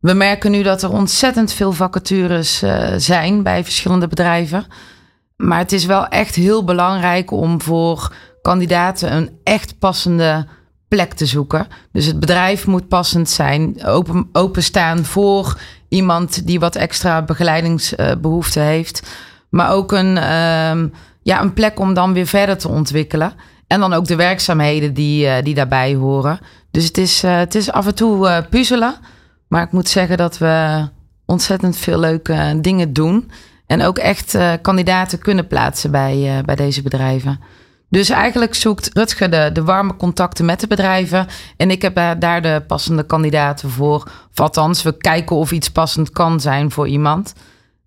We 0.00 0.12
merken 0.12 0.50
nu 0.50 0.62
dat 0.62 0.82
er 0.82 0.92
ontzettend 0.92 1.52
veel 1.52 1.72
vacatures 1.72 2.62
uh, 2.62 2.88
zijn 2.96 3.42
bij 3.42 3.64
verschillende 3.64 4.08
bedrijven. 4.08 4.66
Maar 5.36 5.58
het 5.58 5.72
is 5.72 5.84
wel 5.84 6.06
echt 6.06 6.34
heel 6.34 6.64
belangrijk 6.64 7.30
om 7.30 7.62
voor 7.62 8.14
kandidaten 8.42 9.16
een 9.16 9.30
echt 9.44 9.78
passende 9.78 10.46
plek 10.88 11.12
te 11.12 11.26
zoeken. 11.26 11.66
Dus 11.92 12.06
het 12.06 12.20
bedrijf 12.20 12.66
moet 12.66 12.88
passend 12.88 13.30
zijn, 13.30 13.84
open, 13.84 14.28
openstaan 14.32 15.04
voor 15.04 15.58
iemand 15.88 16.46
die 16.46 16.60
wat 16.60 16.76
extra 16.76 17.22
begeleidingsbehoefte 17.22 18.60
heeft. 18.60 19.10
Maar 19.48 19.72
ook 19.72 19.92
een, 19.92 20.16
uh, 20.16 20.90
ja, 21.22 21.40
een 21.40 21.52
plek 21.52 21.78
om 21.80 21.94
dan 21.94 22.12
weer 22.12 22.26
verder 22.26 22.58
te 22.58 22.68
ontwikkelen. 22.68 23.32
En 23.68 23.80
dan 23.80 23.92
ook 23.92 24.06
de 24.06 24.16
werkzaamheden 24.16 24.94
die, 24.94 25.24
uh, 25.24 25.34
die 25.42 25.54
daarbij 25.54 25.94
horen. 25.94 26.38
Dus 26.70 26.84
het 26.84 26.98
is, 26.98 27.24
uh, 27.24 27.36
het 27.36 27.54
is 27.54 27.70
af 27.70 27.86
en 27.86 27.94
toe 27.94 28.28
uh, 28.28 28.38
puzzelen. 28.50 28.94
Maar 29.48 29.62
ik 29.62 29.72
moet 29.72 29.88
zeggen 29.88 30.16
dat 30.16 30.38
we 30.38 30.88
ontzettend 31.26 31.76
veel 31.76 31.98
leuke 31.98 32.58
dingen 32.60 32.92
doen. 32.92 33.30
En 33.66 33.82
ook 33.82 33.98
echt 33.98 34.38
kandidaten 34.62 35.18
kunnen 35.18 35.46
plaatsen 35.46 35.90
bij, 35.90 36.42
bij 36.44 36.54
deze 36.54 36.82
bedrijven. 36.82 37.40
Dus 37.90 38.08
eigenlijk 38.08 38.54
zoekt 38.54 38.90
Rutger 38.92 39.30
de, 39.30 39.50
de 39.52 39.64
warme 39.64 39.96
contacten 39.96 40.44
met 40.44 40.60
de 40.60 40.66
bedrijven. 40.66 41.26
En 41.56 41.70
ik 41.70 41.82
heb 41.82 41.94
daar 42.18 42.42
de 42.42 42.62
passende 42.66 43.02
kandidaten 43.02 43.70
voor. 43.70 44.10
Of 44.30 44.40
althans, 44.40 44.82
we 44.82 44.96
kijken 44.96 45.36
of 45.36 45.52
iets 45.52 45.70
passend 45.70 46.10
kan 46.10 46.40
zijn 46.40 46.70
voor 46.70 46.88
iemand. 46.88 47.32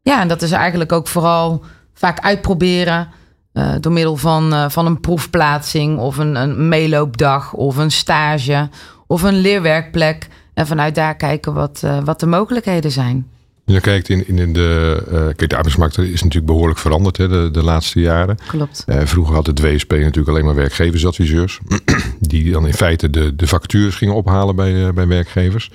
Ja, 0.02 0.22
en 0.22 0.28
dat 0.28 0.42
is 0.42 0.52
eigenlijk 0.52 0.92
ook 0.92 1.08
vooral 1.08 1.64
vaak 1.94 2.20
uitproberen. 2.20 3.10
Uh, 3.54 3.74
door 3.80 3.92
middel 3.92 4.18
van, 4.18 4.54
uh, 4.54 4.70
van 4.70 4.86
een 4.86 5.00
proefplaatsing 5.00 5.98
of 5.98 6.18
een, 6.18 6.36
een 6.36 6.68
meeloopdag 6.68 7.54
of 7.54 7.78
een 7.78 7.92
stage 7.92 8.70
of 9.08 9.22
een 9.22 9.40
leerwerkplek. 9.40 10.28
En 10.54 10.68
vanuit 10.68 10.96
daar 10.96 11.16
kijken 11.16 11.54
wat, 11.54 11.82
uh, 11.86 11.98
wat 12.04 12.20
de 12.20 12.26
mogelijkheden 12.26 12.92
zijn. 12.92 13.28
Je 13.66 13.80
kijkt 13.80 14.10
in, 14.10 14.28
in 14.28 14.54
de, 14.54 15.04
kijk, 15.36 15.50
de 15.50 15.56
arbeidsmarkt 15.56 15.98
is 15.98 16.24
natuurlijk 16.24 16.52
behoorlijk 16.52 16.80
veranderd 16.80 17.18
hè, 17.18 17.28
de, 17.28 17.50
de 17.52 17.64
laatste 17.64 18.00
jaren. 18.00 18.38
Klopt. 18.48 18.86
vroeger 18.88 19.36
had 19.36 19.48
het 19.48 19.60
WSP 19.60 19.92
natuurlijk 19.92 20.28
alleen 20.28 20.46
maar 20.46 20.56
werkgeversadviseurs. 20.56 21.60
die 22.20 22.52
dan 22.52 22.68
in 22.68 22.74
feite 22.74 23.10
de, 23.10 23.36
de 23.36 23.48
vacatures 23.48 23.96
gingen 23.96 24.16
ophalen 24.16 24.56
bij, 24.56 24.94
bij 24.94 25.08
werkgevers. 25.08 25.72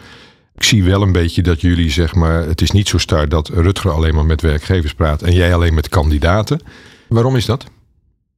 Ik 0.56 0.62
zie 0.62 0.84
wel 0.84 1.02
een 1.02 1.12
beetje 1.12 1.42
dat 1.42 1.60
jullie, 1.60 1.90
zeg 1.90 2.14
maar, 2.14 2.42
het 2.46 2.60
is 2.60 2.70
niet 2.70 2.88
zo 2.88 2.98
start 2.98 3.30
dat 3.30 3.48
Rutger 3.48 3.90
alleen 3.90 4.14
maar 4.14 4.26
met 4.26 4.40
werkgevers 4.40 4.94
praat 4.94 5.22
en 5.22 5.32
jij 5.32 5.54
alleen 5.54 5.74
met 5.74 5.88
kandidaten. 5.88 6.60
Waarom 7.08 7.36
is 7.36 7.44
dat? 7.44 7.64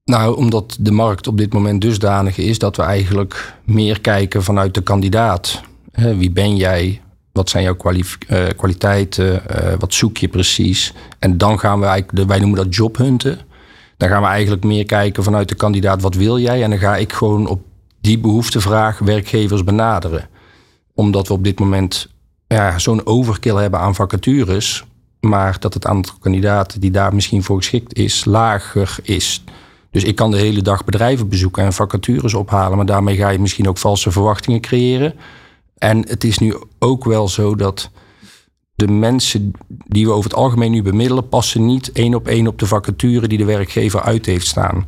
Nou, 0.05 0.37
omdat 0.37 0.77
de 0.81 0.91
markt 0.91 1.27
op 1.27 1.39
dit 1.39 1.53
moment 1.53 1.81
dusdanig 1.81 2.39
is 2.39 2.59
dat 2.59 2.77
we 2.77 2.83
eigenlijk 2.83 3.55
meer 3.65 4.01
kijken 4.01 4.43
vanuit 4.43 4.75
de 4.75 4.83
kandidaat. 4.83 5.63
Wie 5.93 6.31
ben 6.31 6.57
jij? 6.57 7.01
Wat 7.33 7.51
zijn 7.51 7.63
jouw 7.65 7.77
eh, 7.77 8.47
kwaliteiten? 8.57 9.49
Eh, 9.49 9.79
wat 9.79 9.95
zoek 9.95 10.17
je 10.17 10.29
precies? 10.29 10.95
En 11.19 11.39
dan 11.39 11.59
gaan 11.59 11.81
we 11.81 11.87
eigenlijk, 11.87 12.29
wij 12.29 12.39
noemen 12.39 12.59
dat 12.59 12.75
jobhunten. 12.75 13.39
Dan 13.97 14.09
gaan 14.09 14.23
we 14.23 14.29
eigenlijk 14.29 14.65
meer 14.65 14.85
kijken 14.85 15.23
vanuit 15.23 15.49
de 15.49 15.55
kandidaat, 15.55 16.03
wat 16.03 16.15
wil 16.15 16.39
jij? 16.39 16.63
En 16.63 16.71
dan 16.71 16.79
ga 16.79 16.97
ik 16.97 17.13
gewoon 17.13 17.47
op 17.47 17.61
die 18.01 18.19
behoeftevraag 18.19 18.99
werkgevers 18.99 19.65
benaderen. 19.65 20.29
Omdat 20.95 21.29
we 21.29 21.35
op 21.35 21.45
dit 21.45 21.59
moment 21.59 22.09
ja, 22.47 22.79
zo'n 22.79 23.07
overkill 23.07 23.57
hebben 23.57 23.81
aan 23.81 23.95
vacatures, 23.95 24.85
maar 25.21 25.57
dat 25.61 25.75
het 25.75 25.87
aantal 25.87 26.15
kandidaten 26.21 26.81
die 26.81 26.91
daar 26.91 27.15
misschien 27.15 27.43
voor 27.43 27.57
geschikt 27.57 27.95
is, 27.95 28.25
lager 28.25 28.99
is. 29.03 29.45
Dus 29.91 30.05
ik 30.05 30.15
kan 30.15 30.31
de 30.31 30.37
hele 30.37 30.63
dag 30.63 30.85
bedrijven 30.85 31.29
bezoeken 31.29 31.65
en 31.65 31.73
vacatures 31.73 32.35
ophalen, 32.35 32.77
maar 32.77 32.87
daarmee 32.87 33.17
ga 33.17 33.29
je 33.29 33.39
misschien 33.39 33.69
ook 33.69 33.79
valse 33.79 34.11
verwachtingen 34.11 34.61
creëren. 34.61 35.15
En 35.79 36.09
het 36.09 36.25
is 36.25 36.39
nu 36.39 36.57
ook 36.79 37.05
wel 37.05 37.29
zo 37.29 37.55
dat 37.55 37.91
de 38.75 38.89
mensen 38.89 39.53
die 39.69 40.07
we 40.07 40.13
over 40.13 40.31
het 40.31 40.39
algemeen 40.39 40.71
nu 40.71 40.83
bemiddelen, 40.83 41.29
passen 41.29 41.67
niet 41.67 41.93
één 41.93 42.15
op 42.15 42.29
één 42.29 42.47
op 42.47 42.59
de 42.59 42.67
vacature 42.67 43.29
die 43.29 43.39
de 43.39 43.45
werkgever 43.45 44.03
uit 44.03 44.27
heeft 44.27 44.47
staan. 44.47 44.87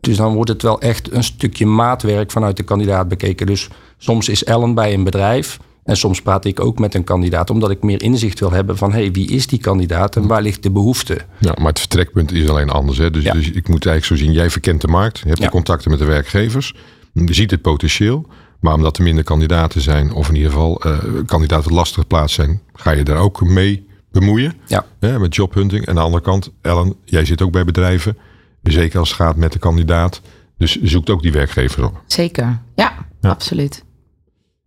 Dus 0.00 0.16
dan 0.16 0.34
wordt 0.34 0.50
het 0.50 0.62
wel 0.62 0.80
echt 0.80 1.12
een 1.12 1.24
stukje 1.24 1.66
maatwerk 1.66 2.30
vanuit 2.30 2.56
de 2.56 2.62
kandidaat 2.62 3.08
bekeken. 3.08 3.46
Dus 3.46 3.68
soms 3.98 4.28
is 4.28 4.44
Ellen 4.44 4.74
bij 4.74 4.94
een 4.94 5.04
bedrijf 5.04 5.58
en 5.86 5.96
soms 5.96 6.22
praat 6.22 6.44
ik 6.44 6.60
ook 6.60 6.78
met 6.78 6.94
een 6.94 7.04
kandidaat, 7.04 7.50
omdat 7.50 7.70
ik 7.70 7.82
meer 7.82 8.02
inzicht 8.02 8.40
wil 8.40 8.50
hebben 8.52 8.76
van 8.76 8.92
hey, 8.92 9.10
wie 9.12 9.28
is 9.30 9.46
die 9.46 9.58
kandidaat 9.58 10.16
en 10.16 10.26
waar 10.26 10.42
ligt 10.42 10.62
de 10.62 10.70
behoefte? 10.70 11.18
Ja, 11.40 11.54
maar 11.58 11.66
het 11.68 11.78
vertrekpunt 11.78 12.32
is 12.32 12.48
alleen 12.48 12.70
anders. 12.70 12.98
Hè? 12.98 13.10
Dus, 13.10 13.22
Ja. 13.24 13.32
dus 13.32 13.50
ik 13.50 13.68
moet 13.68 13.86
eigenlijk 13.86 14.04
zo 14.04 14.26
zien, 14.26 14.34
jij 14.34 14.50
verkent 14.50 14.80
de 14.80 14.88
markt, 14.88 15.18
je 15.18 15.26
hebt 15.26 15.38
Ja. 15.38 15.44
de 15.44 15.50
contacten 15.50 15.90
met 15.90 15.98
de 15.98 16.04
werkgevers, 16.04 16.74
je 17.12 17.34
ziet 17.34 17.50
het 17.50 17.62
potentieel. 17.62 18.26
Maar 18.60 18.74
omdat 18.74 18.96
er 18.96 19.02
minder 19.02 19.24
kandidaten 19.24 19.80
zijn, 19.80 20.12
of 20.12 20.28
in 20.28 20.34
ieder 20.34 20.50
geval 20.50 20.80
eh, 20.82 20.98
kandidaten 21.26 21.72
lastig 21.72 22.00
geplaatst 22.00 22.34
zijn, 22.34 22.60
ga 22.74 22.90
je 22.90 23.02
daar 23.02 23.16
ook 23.18 23.40
mee 23.40 23.86
bemoeien. 24.10 24.54
Ja. 24.66 24.84
Hè, 25.00 25.18
met 25.18 25.34
jobhunting. 25.34 25.82
En 25.82 25.88
aan 25.88 25.94
de 25.94 26.00
andere 26.00 26.22
kant, 26.22 26.50
Ellen, 26.62 26.94
jij 27.04 27.24
zit 27.24 27.42
ook 27.42 27.52
bij 27.52 27.64
bedrijven. 27.64 28.16
Zeker 28.62 28.98
als 28.98 29.08
het 29.08 29.18
gaat 29.18 29.36
met 29.36 29.52
de 29.52 29.58
kandidaat. 29.58 30.20
Dus 30.58 30.80
zoekt 30.82 31.10
ook 31.10 31.22
die 31.22 31.32
werkgevers 31.32 31.86
op. 31.86 32.00
Zeker. 32.06 32.60
Ja, 32.74 33.06
Ja. 33.20 33.30
absoluut. 33.30 33.84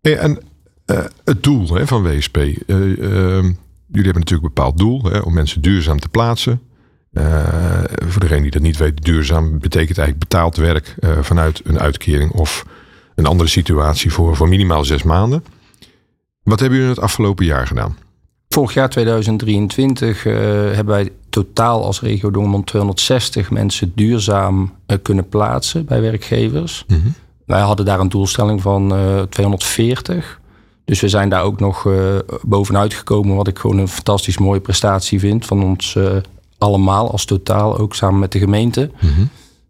Hey, 0.02 0.18
en 0.18 0.40
eh, 0.89 1.05
het 1.24 1.43
doel 1.43 1.74
hè, 1.74 1.88
van 1.88 2.03
WSP. 2.03 2.38
eh, 2.38 2.55
ehm, 2.67 3.46
jullie 3.88 4.10
hebben 4.10 4.22
natuurlijk 4.22 4.29
een 4.29 4.53
bepaald 4.53 4.77
doel 4.77 5.03
hè, 5.03 5.19
om 5.19 5.34
mensen 5.34 5.62
duurzaam 5.62 6.00
te 6.00 6.10
plaatsen. 6.10 6.62
Eh, 7.13 7.84
voor 8.08 8.22
degene 8.22 8.41
die 8.41 8.51
dat 8.51 8.62
niet 8.62 8.77
weet, 8.77 9.05
duurzaam 9.05 9.60
betekent 9.60 9.98
eigenlijk 9.98 10.29
betaald 10.29 10.55
werk 10.55 10.96
vanuit 11.22 11.62
een 11.63 11.79
uitkering 11.79 12.31
of 12.31 12.65
een 13.15 13.25
andere 13.25 13.50
situatie 13.50 14.12
voor, 14.12 14.36
voor 14.36 14.48
minimaal 14.50 14.86
zes 14.86 15.03
maanden. 15.03 15.43
Wat 16.43 16.60
hebben 16.60 16.77
jullie 16.77 16.93
het 16.93 17.03
afgelopen 17.03 17.46
jaar 17.46 17.67
gedaan? 17.67 17.98
Vorig 18.50 18.74
jaar 18.74 18.89
2023 18.89 20.25
eh, 20.25 20.34
hebben 20.34 20.86
wij 20.86 21.12
totaal 21.29 21.86
als 21.86 22.01
regio 22.01 22.31
Dongermond 22.31 22.67
260 22.67 23.51
mensen 23.51 23.91
duurzaam 23.96 24.74
kunnen 25.01 25.27
plaatsen 25.27 25.86
bij 25.86 26.01
werkgevers. 26.01 26.86
Wij 27.46 27.62
hadden 27.62 27.86
daar 27.86 28.00
een 28.00 28.10
doelstelling 28.10 28.62
van 28.62 28.96
eh 28.96 29.22
240. 29.22 30.38
Dus 30.89 31.00
we 31.00 31.08
zijn 31.08 31.29
daar 31.29 31.43
ook 31.43 31.60
nog 31.60 31.86
eh, 31.86 32.15
bovenuit 32.41 32.93
gekomen, 32.93 33.36
wat 33.36 33.48
ik 33.48 33.60
gewoon 33.60 33.77
een 33.77 33.88
fantastisch 33.88 34.38
mooie 34.38 34.60
prestatie 34.60 35.19
vind 35.19 35.46
van 35.46 35.63
ons 35.63 35.96
eh, 35.96 36.15
allemaal 36.58 37.12
als 37.12 37.25
totaal, 37.25 37.77
ook 37.77 37.96
samen 37.96 38.19
met 38.19 38.31
de 38.31 38.39
gemeente. 38.39 38.91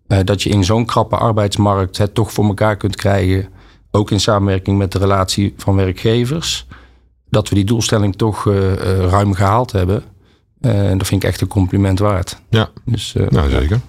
Eh, 0.08 0.20
dat 0.24 0.44
je 0.44 0.50
in 0.50 0.64
zo'n 0.64 0.86
krappe 0.86 1.16
arbeidsmarkt 1.16 1.98
het 1.98 2.14
toch 2.14 2.32
voor 2.32 2.46
elkaar 2.46 2.78
kunt 2.78 2.96
krijgen, 2.96 3.48
ook 3.92 4.12
in 4.12 4.20
samenwerking 4.20 4.78
met 4.78 4.92
de 4.92 5.00
relatie 5.00 5.54
van 5.58 5.76
werkgevers, 5.76 6.68
dat 7.30 7.50
we 7.50 7.56
die 7.56 7.66
doelstelling 7.66 8.16
toch 8.16 8.46
ruim 9.10 9.34
gehaald 9.34 9.72
hebben. 9.72 10.04
En 10.62 10.98
dat 10.98 11.08
vind 11.08 11.24
ik 11.24 11.30
echt 11.30 11.42
een 11.42 11.48
compliment 11.48 12.00
waard. 12.00 12.42
Ja, 12.50 12.70
Dus, 12.86 13.16
nou 13.30 13.50
zeker. 13.50 13.80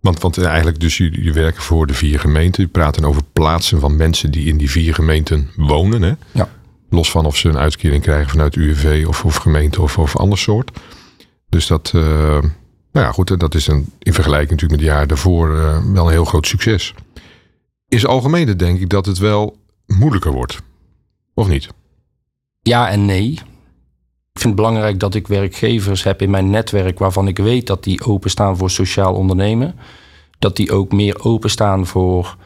Want, 0.00 0.20
want 0.20 0.38
eigenlijk, 0.38 0.80
dus 0.80 0.96
jullie, 0.96 1.16
jullie 1.16 1.32
werken 1.32 1.62
voor 1.62 1.86
de 1.86 1.94
vier 1.94 2.20
gemeenten. 2.20 2.62
Je 2.62 2.68
praat 2.68 2.94
dan 2.94 3.04
over 3.04 3.22
plaatsen 3.32 3.80
van 3.80 3.96
mensen 3.96 4.30
die 4.30 4.46
in 4.46 4.56
die 4.56 4.70
vier 4.70 4.94
gemeenten 4.94 5.50
wonen. 5.56 6.02
Hè? 6.02 6.12
Ja. 6.32 6.48
Los 6.88 7.10
van 7.10 7.26
of 7.26 7.36
ze 7.36 7.48
een 7.48 7.58
uitkering 7.58 8.02
krijgen 8.02 8.30
vanuit 8.30 8.56
UWV 8.56 9.04
of, 9.08 9.24
of 9.24 9.36
gemeente 9.36 9.82
of, 9.82 9.98
of 9.98 10.16
ander 10.16 10.38
soort. 10.38 10.70
Dus 11.48 11.66
dat, 11.66 11.90
eh, 11.94 12.02
nou 12.92 13.06
ja, 13.06 13.12
goed, 13.12 13.40
dat 13.40 13.54
is 13.54 13.66
een, 13.66 13.92
in 13.98 14.12
vergelijking 14.14 14.50
natuurlijk 14.50 14.80
met 14.80 14.88
de 14.88 14.94
jaren 14.94 15.08
daarvoor 15.08 15.58
eh, 15.58 15.92
wel 15.92 16.06
een 16.06 16.12
heel 16.12 16.24
groot 16.24 16.46
succes. 16.46 16.94
In 17.88 17.98
zijn 17.98 18.12
algemene 18.12 18.56
denk 18.56 18.80
ik 18.80 18.88
dat 18.88 19.06
het 19.06 19.18
wel 19.18 19.56
moeilijker 19.86 20.32
wordt. 20.32 20.58
Of 21.34 21.48
niet? 21.48 21.68
Ja 22.62 22.90
en 22.90 23.04
nee. 23.04 23.38
Vind 24.40 24.54
het 24.54 24.64
belangrijk 24.64 25.00
dat 25.00 25.14
ik 25.14 25.26
werkgevers 25.26 26.02
heb 26.02 26.22
in 26.22 26.30
mijn 26.30 26.50
netwerk 26.50 26.98
waarvan 26.98 27.28
ik 27.28 27.38
weet 27.38 27.66
dat 27.66 27.84
die 27.84 28.04
openstaan 28.04 28.56
voor 28.56 28.70
sociaal 28.70 29.14
ondernemen. 29.14 29.74
Dat 30.38 30.56
die 30.56 30.72
ook 30.72 30.92
meer 30.92 31.24
openstaan 31.24 31.86
voor 31.86 32.36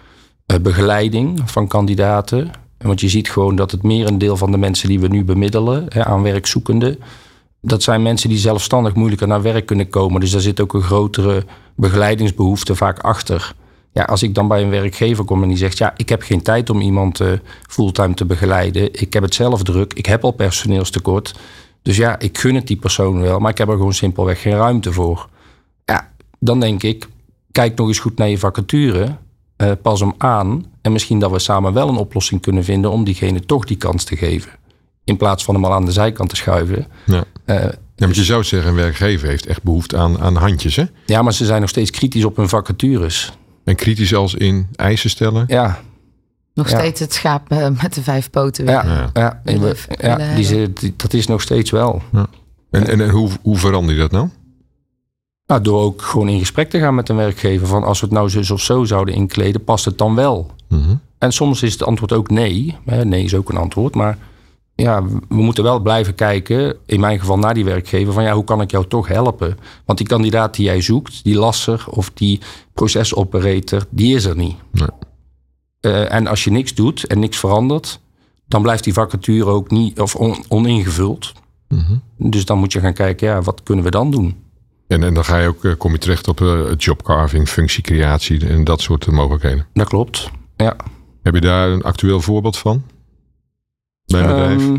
eh, 0.47 0.59
begeleiding 0.59 1.41
van 1.45 1.69
kandidaten. 1.69 2.51
Want 2.79 3.01
je 3.01 3.09
ziet 3.09 3.31
gewoon 3.31 3.57
dat 3.57 3.71
het 3.71 3.83
merendeel 3.83 4.37
van 4.37 4.51
de 4.51 4.57
mensen 4.57 4.89
die 4.89 5.01
we 5.01 5.09
nu 5.09 5.25
bemiddelen 5.25 5.87
hè, 5.89 6.05
aan 6.05 6.23
werkzoekenden, 6.23 6.99
dat 7.61 7.83
zijn 7.83 8.03
mensen 8.03 8.29
die 8.29 8.39
zelfstandig 8.39 8.95
moeilijker 8.95 9.29
naar 9.29 9.43
werk 9.43 9.67
kunnen 9.67 9.89
komen. 9.89 10.21
Dus 10.21 10.31
daar 10.31 10.41
zit 10.41 10.61
ook 10.61 10.75
een 10.75 10.83
grotere 10.83 11.45
begeleidingsbehoefte 11.77 12.75
vaak 12.75 12.99
achter. 12.99 13.55
Ja, 13.93 14.03
als 14.03 14.23
ik 14.23 14.35
dan 14.35 14.49
bij 14.49 14.63
een 14.63 14.71
werkgever 14.71 15.25
kom 15.25 15.43
en 15.43 15.49
die 15.49 15.57
zegt: 15.57 15.79
Ja, 15.79 15.93
ik 15.97 16.09
heb 16.09 16.23
geen 16.23 16.43
tijd 16.43 16.71
om 16.71 16.81
iemand 16.81 17.21
eh, 17.21 17.29
fulltime 17.69 18.15
te 18.15 18.25
begeleiden. 18.25 19.01
Ik 19.01 19.13
heb 19.13 19.23
het 19.23 19.35
zelf 19.35 19.63
druk. 19.63 19.93
Ik 19.93 20.07
heb 20.07 20.25
al 20.25 20.31
personeelstekort. 20.31 21.35
Dus 21.85 21.97
ja, 21.97 22.19
ik 22.19 22.39
gun 22.39 22.55
het 22.55 22.67
die 22.67 22.77
persoon 22.77 23.21
wel, 23.21 23.39
maar 23.39 23.51
ik 23.51 23.59
heb 23.59 23.69
er 23.69 23.77
gewoon 23.77 23.95
simpelweg 23.95 24.41
geen 24.41 24.57
ruimte 24.57 24.93
voor. 24.93 25.29
Ja, 25.85 26.11
dan 26.39 26.61
denk 26.61 26.83
ik: 26.83 27.09
kijk 27.53 27.77
nog 27.77 27.89
eens 27.89 27.99
goed 27.99 28.17
naar 28.19 28.29
je 28.29 28.39
vacature. 28.39 29.17
eh, 29.57 29.71
pas 29.83 30.01
hem 30.01 30.13
aan. 30.19 30.65
En 30.83 30.93
misschien 30.93 31.19
dat 31.19 31.31
we 31.31 31.39
samen 31.39 31.73
wel 31.73 31.89
een 31.89 31.97
oplossing 31.97 32.41
kunnen 32.41 32.65
vinden 32.65 32.91
om 32.91 33.05
diegene 33.05 33.41
toch 33.41 33.65
die 33.65 33.77
kans 33.77 34.05
te 34.05 34.17
geven. 34.17 34.51
In 35.05 35.17
plaats 35.17 35.45
van 35.45 35.55
hem 35.55 35.65
al 35.65 35.73
aan 35.73 35.85
de 35.85 35.93
zijkant 35.93 36.29
te 36.29 36.37
schuiven. 36.37 36.87
Ja. 37.07 37.25
Eh, 37.45 37.57
Ja, 37.97 38.05
want 38.05 38.17
je 38.17 38.25
zou 38.25 38.45
zeggen, 38.45 38.71
een 38.71 38.77
werkgever 38.77 39.29
heeft 39.29 39.47
echt 39.47 39.63
behoefte 39.63 39.97
aan, 39.97 40.21
aan 40.21 40.37
handjes. 40.37 40.77
Hè? 40.77 40.85
ja, 41.07 41.23
maar 41.23 41.33
ze 41.33 41.45
zijn 41.45 41.61
nog 41.61 41.71
steeds 41.71 41.91
kritisch 41.91 42.25
op 42.25 42.37
hun 42.37 42.49
vacatures. 42.49 43.33
En 43.65 43.75
kritisch 43.77 44.15
als 44.15 44.35
in 44.35 44.67
eisen 44.75 45.11
stellen. 45.11 45.45
Ja, 45.47 45.81
Nog 46.55 46.71
Ja. 46.71 46.79
steeds 46.79 47.01
het 47.01 47.13
schaap 47.13 47.51
eh, 47.51 47.69
met 47.83 47.95
de 47.95 48.03
vijf 48.03 48.31
poten. 48.31 48.65
weer. 48.65 48.75
ja, 48.75 48.85
Ja. 48.85 49.11
ja, 49.13 49.41
Willen- 49.45 49.77
ja 50.01 50.17
willen 50.17 50.35
die, 50.37 50.73
die- 50.73 50.95
dat 50.97 51.13
is 51.13 51.27
nog 51.27 51.41
steeds 51.43 51.71
wel. 51.71 52.03
En, 52.71 52.87
en, 52.87 53.01
en 53.01 53.11
hoe, 53.11 53.31
hoe 53.43 53.57
verander 53.57 53.95
je 53.95 54.01
dat 54.01 54.11
nou? 54.11 54.29
Nou, 55.47 55.61
door 55.63 55.81
ook 55.83 56.03
gewoon 56.03 56.29
in 56.29 56.39
gesprek 56.39 56.71
te 56.71 56.79
gaan 56.79 56.95
met 56.95 57.09
een 57.09 57.17
werkgever. 57.17 57.67
Van 57.67 57.85
als 57.85 58.01
we 58.01 58.07
het 58.07 58.15
nou 58.15 58.31
zus 58.31 58.51
of 58.51 58.61
zo 58.61 58.85
zouden 58.85 59.15
inkleden, 59.15 59.65
past 59.65 59.85
het 59.85 59.99
dan 59.99 60.15
wel? 60.15 60.51
Mhm. 60.69 60.95
En 61.19 61.33
soms 61.33 61.63
is 61.63 61.73
het 61.73 61.83
antwoord 61.83 62.13
ook 62.13 62.31
nee. 62.31 62.77
Nee 63.05 63.25
is 63.25 63.35
ook 63.35 63.49
een 63.51 63.57
antwoord. 63.57 63.95
Maar 63.95 64.19
ja, 64.75 65.05
we 65.05 65.19
moeten 65.29 65.65
wel 65.65 65.81
blijven 65.81 66.15
kijken, 66.15 66.77
in 66.87 67.01
mijn 67.01 67.19
geval 67.19 67.39
naar 67.39 67.55
die 67.55 67.65
werkgever, 67.65 68.13
van 68.13 68.23
ja, 68.23 68.33
hoe 68.35 68.45
kan 68.45 68.61
ik 68.61 68.71
jou 68.71 68.87
toch 68.87 69.09
helpen? 69.09 69.57
Want 69.85 69.99
die 69.99 70.07
kandidaat 70.07 70.55
die 70.55 70.65
jij 70.65 70.81
zoekt, 70.81 71.25
die 71.25 71.37
lasser 71.37 71.85
of 71.91 72.11
die 72.15 72.41
procesoperator, 72.75 73.85
die 73.91 74.15
is 74.15 74.25
er 74.25 74.37
niet. 74.37 74.57
Nee. 74.73 74.89
Eh, 75.85 76.13
en 76.13 76.27
als 76.27 76.45
je 76.45 76.51
niks 76.51 76.75
doet 76.75 77.07
en 77.07 77.19
niks 77.19 77.37
verandert, 77.39 78.01
dan 78.47 78.63
blijft 78.63 78.85
die 78.85 78.93
vacature 78.93 79.45
ook 79.51 79.71
niet 79.71 80.01
of 80.01 80.15
on- 80.15 80.45
oningevuld. 80.49 81.33
Mhm. 81.69 81.97
Dus 82.19 82.45
dan 82.45 82.59
moet 82.59 82.73
je 82.73 82.81
gaan 82.81 82.93
kijken, 82.95 83.29
ja, 83.29 83.43
wat 83.43 83.63
kunnen 83.63 83.85
we 83.85 83.91
dan 83.91 84.11
doen? 84.11 84.37
En, 84.87 85.03
en 85.03 85.15
dan 85.15 85.25
ga 85.25 85.39
je 85.39 85.49
ook, 85.49 85.65
eh, 85.65 85.73
kom 85.79 85.93
je 85.93 85.99
terecht 85.99 86.29
op 86.29 86.41
eh, 86.41 86.61
jobcarving, 86.77 87.49
functiecreatie 87.49 88.47
en 88.47 88.65
dat 88.65 88.81
soort 88.81 89.07
mogelijkheden. 89.11 89.67
Dat 89.73 89.89
klopt. 89.89 90.31
Ja. 90.57 90.77
Heb 91.23 91.35
je 91.35 91.41
daar 91.41 91.69
een 91.69 91.83
actueel 91.83 92.21
voorbeeld 92.21 92.59
van? 92.59 92.83
Bij 94.05 94.21
een 94.21 94.27
bedrijf? 94.27 94.61
Ehm, 94.63 94.79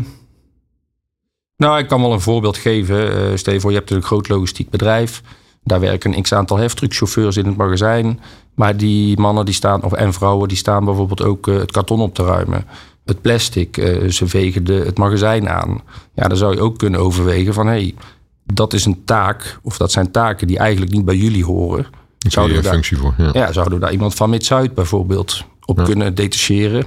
nou, 1.56 1.78
ik 1.78 1.88
kan 1.88 2.00
wel 2.00 2.12
een 2.12 2.20
voorbeeld 2.20 2.56
geven. 2.56 3.38
Stel 3.38 3.68
je 3.68 3.76
hebt 3.76 3.90
een 3.90 4.02
groot 4.02 4.28
logistiek 4.28 4.70
bedrijf. 4.70 5.22
Daar 5.66 5.80
werken 5.80 6.16
een 6.16 6.22
x-aantal 6.22 6.56
heftruckchauffeurs 6.56 7.36
in 7.36 7.46
het 7.46 7.56
magazijn. 7.56 8.20
Maar 8.54 8.76
die 8.76 9.18
mannen 9.18 9.44
die 9.44 9.54
staan, 9.54 9.82
of, 9.82 9.92
en 9.92 10.12
vrouwen 10.12 10.48
die 10.48 10.56
staan 10.56 10.84
bijvoorbeeld 10.84 11.22
ook 11.22 11.48
eh, 11.48 11.56
het 11.56 11.72
karton 11.72 12.00
op 12.00 12.14
te 12.14 12.24
ruimen. 12.24 12.64
Het 13.04 13.20
plastic, 13.20 13.76
eh, 13.76 14.10
ze 14.10 14.26
vegen 14.26 14.64
de, 14.64 14.72
het 14.72 14.98
magazijn 14.98 15.48
aan. 15.48 15.80
Ja, 16.14 16.28
dan 16.28 16.36
zou 16.36 16.54
je 16.54 16.60
ook 16.60 16.78
kunnen 16.78 17.00
overwegen 17.00 17.54
van... 17.54 17.66
Hey, 17.66 17.94
dat 18.44 18.72
is 18.72 18.84
een 18.84 19.04
taak, 19.04 19.58
of 19.62 19.76
dat 19.76 19.92
zijn 19.92 20.10
taken 20.10 20.46
die 20.46 20.58
eigenlijk 20.58 20.92
niet 20.92 21.04
bij 21.04 21.16
jullie 21.16 21.44
horen. 21.44 21.86
Zouden 22.18 22.52
we 22.54 22.58
een 22.58 22.64
daar, 22.64 22.74
functie 22.74 22.96
voor. 22.96 23.14
Ja. 23.18 23.30
ja, 23.32 23.52
zouden 23.52 23.74
we 23.74 23.84
daar 23.84 23.92
iemand 23.92 24.14
van 24.14 24.30
Mid-Zuid 24.30 24.74
bijvoorbeeld 24.74 25.44
op 25.64 25.78
Ja. 25.78 25.84
kunnen 25.84 26.14
detacheren? 26.14 26.86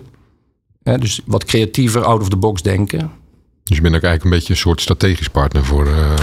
Ja, 0.83 0.97
dus 0.97 1.21
wat 1.25 1.43
creatiever, 1.45 2.03
out 2.03 2.21
of 2.21 2.29
the 2.29 2.35
box 2.37 2.61
denken. 2.61 3.11
Dus 3.63 3.77
je 3.77 3.83
bent 3.83 3.95
ook 3.95 4.01
eigenlijk 4.03 4.23
een 4.23 4.39
beetje 4.39 4.53
een 4.53 4.59
soort 4.59 4.81
strategisch 4.81 5.29
partner 5.29 5.65
voor, 5.65 5.87
eh, 5.87 6.13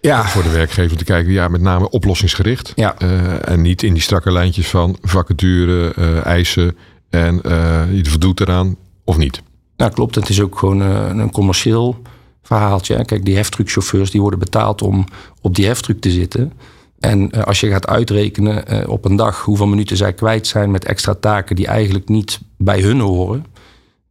Ja, 0.00 0.24
voor 0.24 0.42
de 0.42 0.50
werkgever. 0.50 0.96
Te 0.96 1.04
kijken, 1.04 1.32
ja, 1.32 1.48
met 1.48 1.60
name 1.60 1.90
oplossingsgericht. 1.90 2.72
Ja. 2.74 2.98
Eh, 2.98 3.48
en 3.48 3.62
niet 3.62 3.82
in 3.82 3.92
die 3.92 4.02
strakke 4.02 4.32
lijntjes 4.32 4.68
van 4.68 4.96
vacature, 5.02 5.94
eh, 5.94 6.26
eisen. 6.26 6.76
En 7.10 7.42
eh, 7.42 7.82
je 7.92 8.04
voldoet 8.04 8.40
eraan 8.40 8.76
of 9.04 9.16
niet. 9.16 9.42
Nou, 9.76 9.92
klopt. 9.92 10.14
Het 10.14 10.28
is 10.28 10.40
ook 10.40 10.58
gewoon 10.58 10.80
een 10.80 11.30
commercieel 11.30 12.02
verhaaltje. 12.42 12.96
hè. 12.96 13.04
Kijk, 13.04 13.24
die 13.24 13.36
heftruckchauffeurs 13.36 14.10
die 14.10 14.20
worden 14.20 14.38
betaald 14.38 14.82
om 14.82 15.04
op 15.40 15.54
die 15.54 15.66
heftruck 15.66 16.00
te 16.00 16.10
zitten. 16.10 16.52
En 16.98 17.30
als 17.30 17.60
je 17.60 17.70
gaat 17.70 17.86
uitrekenen 17.86 18.88
op 18.88 19.04
een 19.04 19.16
dag 19.16 19.42
hoeveel 19.42 19.66
minuten 19.66 19.96
zij 19.96 20.12
kwijt 20.12 20.46
zijn 20.46 20.70
met 20.70 20.84
extra 20.84 21.14
taken 21.14 21.56
die 21.56 21.66
eigenlijk 21.66 22.08
niet 22.08 22.40
bij 22.56 22.80
hun 22.80 23.00
horen, 23.00 23.46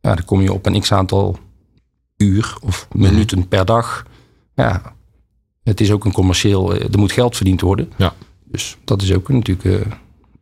ja, 0.01 0.15
dan 0.15 0.25
kom 0.25 0.41
je 0.41 0.53
op 0.53 0.65
een 0.65 0.81
x 0.81 0.91
aantal 0.91 1.39
uur 2.17 2.57
of 2.61 2.87
minuten 2.91 3.47
per 3.47 3.65
dag. 3.65 4.05
Ja, 4.55 4.95
het 5.69 5.81
is 5.81 5.91
ook 5.91 6.05
een 6.05 6.11
commercieel, 6.11 6.73
eh, 6.75 6.83
er 6.93 6.99
moet 6.99 7.11
geld 7.11 7.35
verdiend 7.35 7.61
worden. 7.61 7.91
Ja. 7.95 8.13
Dus 8.51 8.77
dat 8.83 9.01
is 9.01 9.13
ook 9.13 9.29
natuurlijk. 9.29 9.65
eh, 9.65 9.91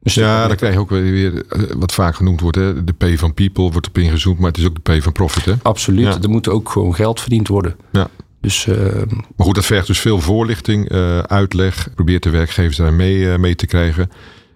Ja, 0.01 0.47
dan 0.47 0.55
krijg 0.55 0.73
je 0.73 0.79
ook 0.79 0.89
weer 0.89 1.45
eh, 1.49 1.61
wat 1.77 1.93
vaak 1.93 2.15
genoemd 2.15 2.41
wordt. 2.41 2.57
Hè? 2.57 2.83
De 2.83 2.93
P 2.93 3.19
van 3.19 3.33
people 3.33 3.71
wordt 3.71 3.87
op 3.87 3.97
ingezoomd, 3.97 4.39
maar 4.39 4.47
het 4.49 4.57
is 4.57 4.65
ook 4.65 4.83
de 4.83 4.97
P 4.97 5.03
van 5.03 5.11
profit. 5.11 5.45
Hè? 5.45 5.53
Absoluut. 5.61 6.05
Ja. 6.05 6.21
Er 6.21 6.29
moet 6.29 6.49
ook 6.49 6.69
gewoon 6.69 6.95
geld 6.95 7.19
verdiend 7.21 7.47
worden. 7.47 7.75
Ja. 7.91 8.07
Dus 8.41 8.65
Maar 9.35 9.45
goed, 9.45 9.55
dat 9.55 9.65
vergt 9.65 9.87
dus 9.87 9.99
veel 9.99 10.19
voorlichting, 10.19 10.89
eh, 10.89 11.19
uitleg. 11.19 11.87
Probeert 11.95 12.23
de 12.23 12.29
werkgevers 12.29 12.77
daar 12.77 12.93
mee, 12.93 13.31
eh, 13.31 13.37
mee 13.39 13.55
te 13.55 13.65
krijgen. 13.65 14.11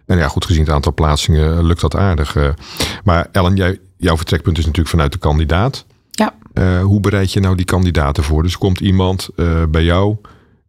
En 0.06 0.18
ja, 0.18 0.28
goed 0.28 0.46
gezien 0.46 0.62
het 0.64 0.72
aantal 0.74 0.94
plaatsingen 0.94 1.66
lukt 1.66 1.82
dat 1.82 1.96
aardig. 1.96 2.36
eh. 2.36 2.50
maar 3.04 3.28
Ellen, 3.32 3.56
jij, 3.56 3.80
jouw 3.98 4.18
vertrekpunt 4.18 4.58
is 4.58 4.64
natuurlijk 4.66 4.90
vanuit 4.96 5.12
de 5.12 5.18
kandidaat. 5.18 5.86
Ja. 6.12 6.34
Eh, 6.54 6.82
hoe 6.82 7.00
bereid 7.00 7.34
je 7.34 7.40
nou 7.40 7.56
die 7.56 7.66
kandidaten 7.66 8.24
voor? 8.24 8.44
Dus 8.44 8.58
komt 8.58 8.80
iemand 8.80 9.30
eh, 9.36 9.64
bij 9.70 9.84
jou. 9.84 10.16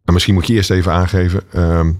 En 0.03 0.13
misschien 0.13 0.33
moet 0.33 0.47
je 0.47 0.53
eerst 0.53 0.71
even 0.71 0.91
aangeven 0.91 1.41
ehm, 1.51 1.91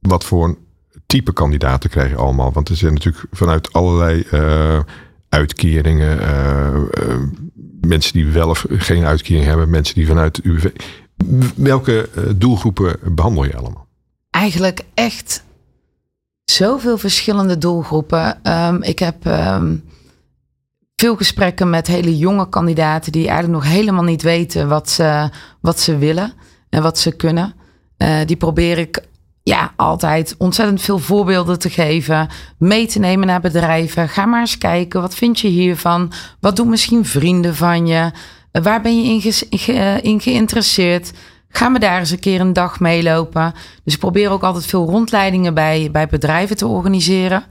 wat 0.00 0.24
voor 0.24 0.58
type 1.06 1.32
kandidaten 1.32 1.90
krijg 1.90 2.10
je 2.10 2.16
allemaal. 2.16 2.52
Want 2.52 2.68
er 2.68 2.76
zijn 2.76 2.92
natuurlijk 2.92 3.24
vanuit 3.30 3.72
allerlei 3.72 4.20
eh, 4.30 4.80
uitkeringen. 5.28 6.20
eh, 6.20 6.74
eh, 6.74 7.22
mensen 7.80 8.12
die 8.12 8.26
wel 8.26 8.48
of 8.48 8.66
geen 8.68 9.04
uitkering 9.04 9.44
hebben. 9.44 9.70
Mensen 9.70 9.94
die 9.94 10.06
vanuit 10.06 10.44
UWV. 10.44 10.70
Welke 11.56 12.08
doelgroepen 12.36 12.96
behandel 13.14 13.44
je 13.44 13.56
allemaal? 13.56 13.86
eigenlijk 14.38 14.80
echt 14.94 15.44
zoveel 16.44 16.98
verschillende 16.98 17.58
doelgroepen. 17.58 18.42
Ehm, 18.42 18.82
ik 18.82 18.98
heb 18.98 19.26
ehm, 19.26 19.76
veel 20.96 21.16
gesprekken 21.16 21.70
met 21.70 21.86
hele 21.86 22.18
jonge 22.18 22.48
kandidaten 22.48 23.12
die 23.12 23.28
eigenlijk 23.28 23.64
nog 23.64 23.72
helemaal 23.72 24.04
niet 24.04 24.22
weten 24.22 24.68
wat 24.68 24.90
ze, 24.90 25.30
wat 25.60 25.80
ze 25.80 25.98
willen 25.98 26.32
en 26.70 26.82
wat 26.82 26.98
ze 26.98 27.16
kunnen. 27.16 27.54
Eh, 27.96 28.16
die 28.26 28.36
probeer 28.36 28.78
ik 28.78 29.02
ja, 29.42 29.72
altijd 29.76 30.34
ontzettend 30.38 30.80
veel 30.80 30.98
voorbeelden 30.98 31.58
te 31.58 31.70
geven, 31.70 32.28
mee 32.58 32.86
te 32.86 32.98
nemen 32.98 33.26
naar 33.26 33.40
bedrijven. 33.40 34.08
Ga 34.08 34.26
maar 34.26 34.40
eens 34.40 34.58
kijken, 34.58 35.00
wat 35.00 35.14
vind 35.14 35.40
je 35.40 35.48
hiervan? 35.48 36.12
Wat 36.40 36.56
doen 36.56 36.68
misschien 36.68 37.04
vrienden 37.04 37.54
van 37.54 37.86
je? 37.86 38.10
Eh, 38.50 38.62
waar 38.62 38.80
ben 38.80 39.02
je 39.02 39.22
in, 39.48 39.56
eh, 39.74 40.02
in 40.02 40.20
geïnteresseerd? 40.20 41.12
Ga 41.48 41.68
me 41.68 41.78
daar 41.78 41.98
eens 41.98 42.10
een 42.10 42.18
keer 42.18 42.40
een 42.40 42.52
dag 42.52 42.80
meelopen. 42.80 43.54
Dus 43.84 43.94
ik 43.94 44.00
probeer 44.00 44.30
ook 44.30 44.42
altijd 44.42 44.66
veel 44.66 44.86
rondleidingen 44.86 45.54
bij, 45.54 45.88
bij 45.92 46.06
bedrijven 46.06 46.56
te 46.56 46.66
organiseren. 46.66 47.44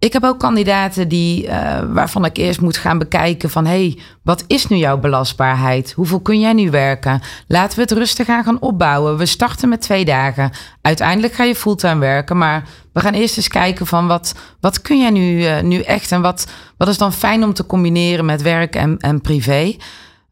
Ik 0.00 0.12
heb 0.12 0.24
ook 0.24 0.38
kandidaten 0.38 1.08
die, 1.08 1.46
eh, 1.46 1.84
waarvan 1.88 2.24
ik 2.24 2.36
eerst 2.36 2.60
moet 2.60 2.76
gaan 2.76 2.98
bekijken 2.98 3.50
van... 3.50 3.66
hé, 3.66 3.70
hey, 3.70 3.98
wat 4.22 4.44
is 4.46 4.66
nu 4.66 4.76
jouw 4.76 4.98
belastbaarheid? 4.98 5.92
Hoeveel 5.92 6.20
kun 6.20 6.40
jij 6.40 6.52
nu 6.52 6.70
werken? 6.70 7.20
Laten 7.46 7.76
we 7.76 7.82
het 7.82 7.92
rustig 7.92 8.28
aan 8.28 8.44
gaan 8.44 8.60
opbouwen. 8.60 9.16
We 9.16 9.26
starten 9.26 9.68
met 9.68 9.80
twee 9.80 10.04
dagen. 10.04 10.50
Uiteindelijk 10.80 11.32
ga 11.32 11.44
je 11.44 11.54
fulltime 11.54 12.00
werken, 12.00 12.38
maar 12.38 12.68
we 12.92 13.00
gaan 13.00 13.12
eerst 13.12 13.36
eens 13.36 13.48
kijken 13.48 13.86
van... 13.86 14.06
wat, 14.06 14.34
wat 14.60 14.82
kun 14.82 15.00
jij 15.00 15.10
nu, 15.10 15.44
eh, 15.44 15.62
nu 15.62 15.80
echt 15.80 16.12
en 16.12 16.22
wat, 16.22 16.46
wat 16.76 16.88
is 16.88 16.98
dan 16.98 17.12
fijn 17.12 17.44
om 17.44 17.52
te 17.52 17.66
combineren 17.66 18.24
met 18.24 18.42
werk 18.42 18.74
en, 18.76 18.98
en 18.98 19.20
privé? 19.20 19.76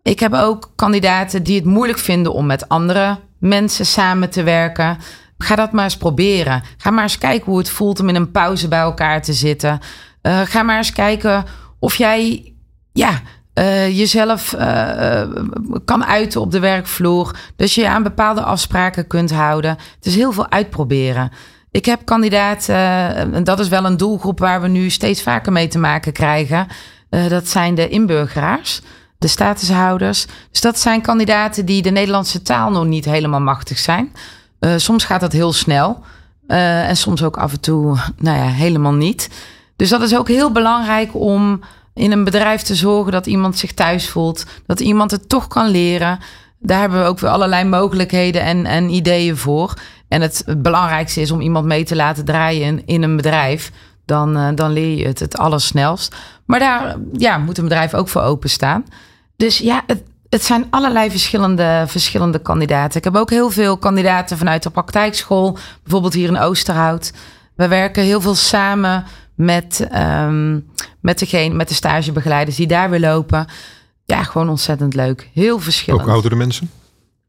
Ik 0.02 0.20
heb 0.20 0.34
ook 0.34 0.72
kandidaten 0.76 1.42
die 1.42 1.56
het 1.56 1.64
moeilijk 1.64 1.98
vinden 1.98 2.32
om 2.32 2.46
met 2.46 2.68
andere 2.68 3.18
mensen 3.38 3.86
samen 3.86 4.30
te 4.30 4.42
werken. 4.42 4.98
Ga 5.38 5.54
dat 5.54 5.72
maar 5.72 5.84
eens 5.84 5.96
proberen. 5.96 6.62
Ga 6.76 6.90
maar 6.90 7.02
eens 7.02 7.18
kijken 7.18 7.46
hoe 7.46 7.58
het 7.58 7.70
voelt 7.70 8.00
om 8.00 8.08
in 8.08 8.14
een 8.14 8.30
pauze 8.30 8.68
bij 8.68 8.78
elkaar 8.78 9.22
te 9.22 9.32
zitten. 9.32 9.78
Eh, 10.22 10.40
ga 10.40 10.62
maar 10.62 10.76
eens 10.76 10.92
kijken 10.92 11.44
of 11.78 11.94
jij 11.94 12.52
ja, 12.92 13.20
eh, 13.54 13.98
jezelf 13.98 14.52
eh, 14.52 15.22
kan 15.84 16.04
uiten 16.04 16.40
op 16.40 16.50
de 16.50 16.58
werkvloer. 16.58 17.36
Dus 17.56 17.74
je 17.74 17.88
aan 17.88 18.02
bepaalde 18.02 18.42
afspraken 18.42 19.06
kunt 19.06 19.30
houden. 19.30 19.70
Het 19.70 20.06
is 20.06 20.14
heel 20.14 20.32
veel 20.32 20.50
uitproberen. 20.50 21.30
Ik 21.70 21.84
heb 21.84 22.04
kandidaten, 22.04 22.74
en 23.34 23.44
dat 23.44 23.58
is 23.58 23.68
wel 23.68 23.84
een 23.84 23.96
doelgroep 23.96 24.38
waar 24.38 24.60
we 24.60 24.68
nu 24.68 24.90
steeds 24.90 25.22
vaker 25.22 25.52
mee 25.52 25.68
te 25.68 25.78
maken 25.78 26.12
krijgen. 26.12 26.66
Dat 27.28 27.48
zijn 27.48 27.74
de 27.74 27.88
inburgeraars 27.88 28.82
de 29.18 29.28
statushouders. 29.28 30.26
Dus 30.50 30.60
dat 30.60 30.78
zijn 30.78 31.00
kandidaten 31.00 31.66
die 31.66 31.82
de 31.82 31.90
Nederlandse 31.90 32.42
taal 32.42 32.70
nog 32.70 32.84
niet 32.84 33.04
helemaal 33.04 33.40
machtig 33.40 33.78
zijn. 33.78 34.12
Eh, 34.58 34.72
soms 34.76 35.04
gaat 35.04 35.20
dat 35.20 35.32
heel 35.32 35.52
snel. 35.52 36.00
eh, 36.46 36.88
en 36.88 36.96
soms 36.96 37.22
ook 37.22 37.36
af 37.36 37.52
en 37.52 37.60
toe, 37.60 37.96
nou 38.16 38.38
ja, 38.38 38.46
helemaal 38.46 38.92
niet. 38.92 39.30
Dus 39.76 39.88
dat 39.88 40.02
is 40.02 40.16
ook 40.16 40.28
heel 40.28 40.52
belangrijk 40.52 41.14
om 41.14 41.60
in 41.94 42.12
een 42.12 42.24
bedrijf 42.24 42.62
te 42.62 42.74
zorgen 42.74 43.12
dat 43.12 43.26
iemand 43.26 43.58
zich 43.58 43.72
thuis 43.74 44.08
voelt. 44.08 44.44
Dat 44.66 44.80
iemand 44.80 45.10
het 45.10 45.28
toch 45.28 45.46
kan 45.48 45.68
leren. 45.68 46.18
Daar 46.58 46.80
hebben 46.80 47.00
we 47.00 47.06
ook 47.06 47.18
weer 47.18 47.30
allerlei 47.30 47.64
mogelijkheden 47.64 48.42
en, 48.42 48.66
en 48.66 48.90
ideeën 48.90 49.36
voor. 49.36 49.74
En 50.08 50.20
het, 50.20 50.44
belangrijkste 50.56 51.20
is 51.20 51.30
om 51.30 51.40
iemand 51.40 51.66
mee 51.66 51.84
te 51.84 51.96
laten 51.96 52.24
draaien 52.24 52.66
in, 52.66 52.82
in 52.86 53.02
een 53.02 53.16
bedrijf. 53.16 53.72
Dan, 54.04 54.36
eh, 54.36 54.48
dan 54.54 54.72
leer 54.72 54.98
je 54.98 55.06
het 55.06 55.18
het 55.18 55.38
allersnelst. 55.38 56.16
Maar 56.46 56.58
daar 56.58 56.96
ja, 57.12 57.38
moet 57.38 57.58
een 57.58 57.64
bedrijf 57.64 57.94
ook 57.94 58.08
voor 58.08 58.22
openstaan. 58.22 58.84
Dus 59.36 59.58
ja, 59.58 59.82
het, 59.86 60.02
het 60.28 60.44
zijn 60.44 60.66
allerlei 60.70 61.10
verschillende, 61.10 61.84
verschillende 61.86 62.38
kandidaten. 62.38 62.98
Ik 62.98 63.04
heb 63.04 63.16
ook 63.16 63.30
heel 63.30 63.50
veel 63.50 63.78
kandidaten 63.78 64.38
vanuit 64.38 64.62
de 64.62 64.70
praktijkschool. 64.70 65.58
Bijvoorbeeld 65.82 66.14
hier 66.14 66.28
in 66.28 66.38
Oosterhout. 66.38 67.12
We 67.56 67.68
werken 67.68 68.02
heel 68.02 68.20
veel 68.20 68.34
samen 68.34 69.04
met, 69.34 69.86
ehm, 69.90 70.60
met, 71.00 71.18
degene, 71.18 71.54
met 71.54 71.68
de 71.68 71.74
stagebegeleiders 71.74 72.56
die 72.56 72.66
daar 72.66 72.90
weer 72.90 73.00
lopen. 73.00 73.46
Ja, 74.04 74.22
gewoon 74.22 74.48
ontzettend 74.48 74.94
leuk. 74.94 75.30
Heel 75.34 75.58
verschillend. 75.58 76.02
Ook 76.02 76.08
oudere 76.08 76.36
mensen? 76.36 76.70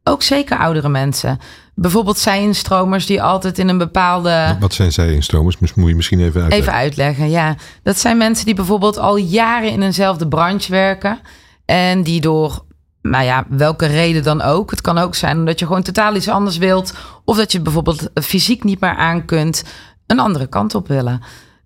Ook 0.03 0.23
zeker 0.23 0.57
oudere 0.57 0.89
mensen. 0.89 1.39
Bijvoorbeeld 1.75 2.17
zijinstromers 2.17 3.05
die 3.05 3.21
altijd 3.21 3.59
in 3.59 3.69
een 3.69 3.77
bepaalde... 3.77 4.57
Wat 4.59 4.73
zijn 4.73 4.91
zij 4.91 5.13
instromers? 5.13 5.57
Moet 5.57 5.89
je 5.89 5.95
misschien 5.95 6.19
even 6.19 6.41
uitleggen. 6.41 6.67
Even 6.67 6.73
uitleggen, 6.73 7.29
ja. 7.29 7.55
Dat 7.83 7.99
zijn 7.99 8.17
mensen 8.17 8.45
die 8.45 8.55
bijvoorbeeld 8.55 8.97
al 8.97 9.17
jaren 9.17 9.71
in 9.71 9.81
eenzelfde 9.81 10.27
branche 10.27 10.71
werken. 10.71 11.19
En 11.65 12.03
die 12.03 12.21
door, 12.21 12.65
nou 13.09 13.23
ja, 13.23 13.45
welke 13.49 13.85
reden 13.85 14.23
dan 14.23 14.41
ook. 14.41 14.71
Het 14.71 14.81
kan 14.81 14.97
ook 14.97 15.15
zijn 15.15 15.37
omdat 15.37 15.59
je 15.59 15.65
gewoon 15.65 15.81
totaal 15.81 16.15
iets 16.15 16.27
anders 16.27 16.57
wilt. 16.57 16.93
Of 17.25 17.37
dat 17.37 17.51
je 17.51 17.61
bijvoorbeeld 17.61 18.09
fysiek 18.13 18.63
niet 18.63 18.79
meer 18.79 18.95
aan 18.95 19.25
kunt. 19.25 19.63
Een 20.07 20.19
andere 20.19 20.47
kant 20.47 20.75
op 20.75 20.87
willen. 20.87 21.21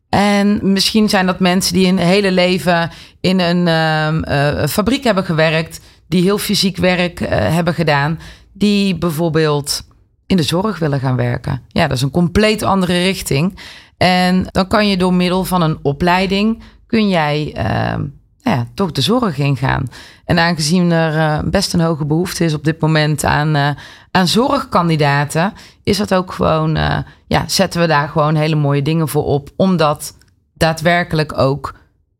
En 0.10 0.60
misschien 0.72 1.10
zijn 1.10 1.26
dat 1.26 1.40
mensen 1.40 1.74
die 1.74 1.88
een 1.88 1.98
hele 1.98 2.32
leven 2.32 2.90
in 3.22 3.40
een 3.40 3.68
ehm, 3.68 4.24
eh, 4.24 4.68
fabriek 4.68 5.04
hebben 5.04 5.26
gewerkt. 5.26 5.80
Die 6.08 6.22
heel 6.22 6.38
fysiek 6.38 6.78
werk 6.78 7.22
eh, 7.22 7.30
hebben 7.54 7.74
gedaan. 7.74 8.20
Die 8.54 8.98
bijvoorbeeld 8.98 9.88
in 10.26 10.38
de 10.38 10.44
zorg 10.44 10.80
willen 10.80 11.00
gaan 11.00 11.16
werken. 11.16 11.62
Ja, 11.68 11.88
dat 11.88 11.98
is 11.98 12.04
een 12.04 12.12
compleet 12.12 12.64
andere 12.64 13.04
richting. 13.04 13.60
En 13.98 14.46
dan 14.52 14.68
kan 14.68 14.88
je 14.88 14.98
door 14.98 15.14
middel 15.14 15.44
van 15.44 15.62
een 15.62 15.80
opleiding, 15.82 16.64
kun 16.88 17.10
jij 17.10 17.52
ehm, 17.54 18.06
nou 18.44 18.58
ja, 18.58 18.68
toch 18.74 18.92
de 18.92 19.02
zorg 19.02 19.38
ingaan. 19.38 19.90
En 20.26 20.40
aangezien 20.40 20.92
er 20.92 21.18
eh, 21.18 21.50
best 21.50 21.74
een 21.74 21.80
hoge 21.82 22.06
behoefte 22.06 22.44
is 22.44 22.54
op 22.54 22.64
dit 22.64 22.82
moment 22.82 23.24
aan, 23.24 23.56
eh, 23.56 23.70
aan 24.12 24.28
zorgkandidaten, 24.28 25.54
is 25.84 25.98
dat 25.98 26.14
ook 26.14 26.32
gewoon, 26.32 26.76
eh, 26.76 26.98
ja, 27.28 27.44
zetten 27.48 27.82
we 27.82 27.88
daar 27.88 28.08
gewoon 28.08 28.36
hele 28.36 28.56
mooie 28.56 28.82
dingen 28.82 29.08
voor 29.08 29.24
op, 29.24 29.50
om 29.56 29.78
dat 29.78 30.18
daadwerkelijk 30.54 31.38
ook 31.38 31.74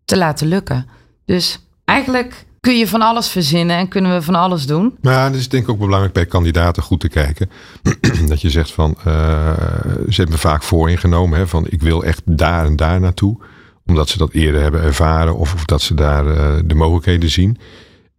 te 0.06 0.18
laten 0.18 0.48
lukken. 0.48 0.88
Dus 1.26 1.60
eigenlijk 1.86 2.46
kun 2.60 2.78
je 2.78 2.88
van 2.88 3.02
alles 3.02 3.28
verzinnen 3.28 3.78
en 3.78 3.88
kunnen 3.88 4.14
we 4.14 4.22
van 4.22 4.36
alles 4.36 4.66
doen. 4.66 4.98
Maar 5.02 5.24
het 5.24 5.36
is 5.36 5.50
denk 5.50 5.64
ik 5.64 5.70
ook 5.70 5.80
belangrijk 5.80 6.14
bij 6.14 6.26
kandidaten 6.26 6.84
goed 6.84 7.00
te 7.00 7.10
kijken. 7.10 7.50
dat 8.28 8.42
je 8.42 8.50
zegt 8.50 8.72
van, 8.72 8.98
ze 9.04 10.14
hebben 10.16 10.30
me 10.30 10.38
vaak 10.38 10.64
vooringenomen. 10.64 11.40
Hè, 11.40 11.48
van 11.48 11.66
ik 11.70 11.82
wil 11.82 12.04
echt 12.04 12.22
daar 12.26 12.66
en 12.66 12.76
daar 12.76 13.00
naartoe. 13.00 13.38
Omdat 13.86 14.10
ze 14.10 14.18
dat 14.18 14.32
eerder 14.32 14.62
hebben 14.62 14.82
ervaren. 14.82 15.36
Of, 15.36 15.54
of 15.54 15.66
dat 15.66 15.82
ze 15.82 15.94
daar 15.94 16.28
eh, 16.28 16.56
de 16.66 16.76
mogelijkheden 16.76 17.30
zien. 17.30 17.58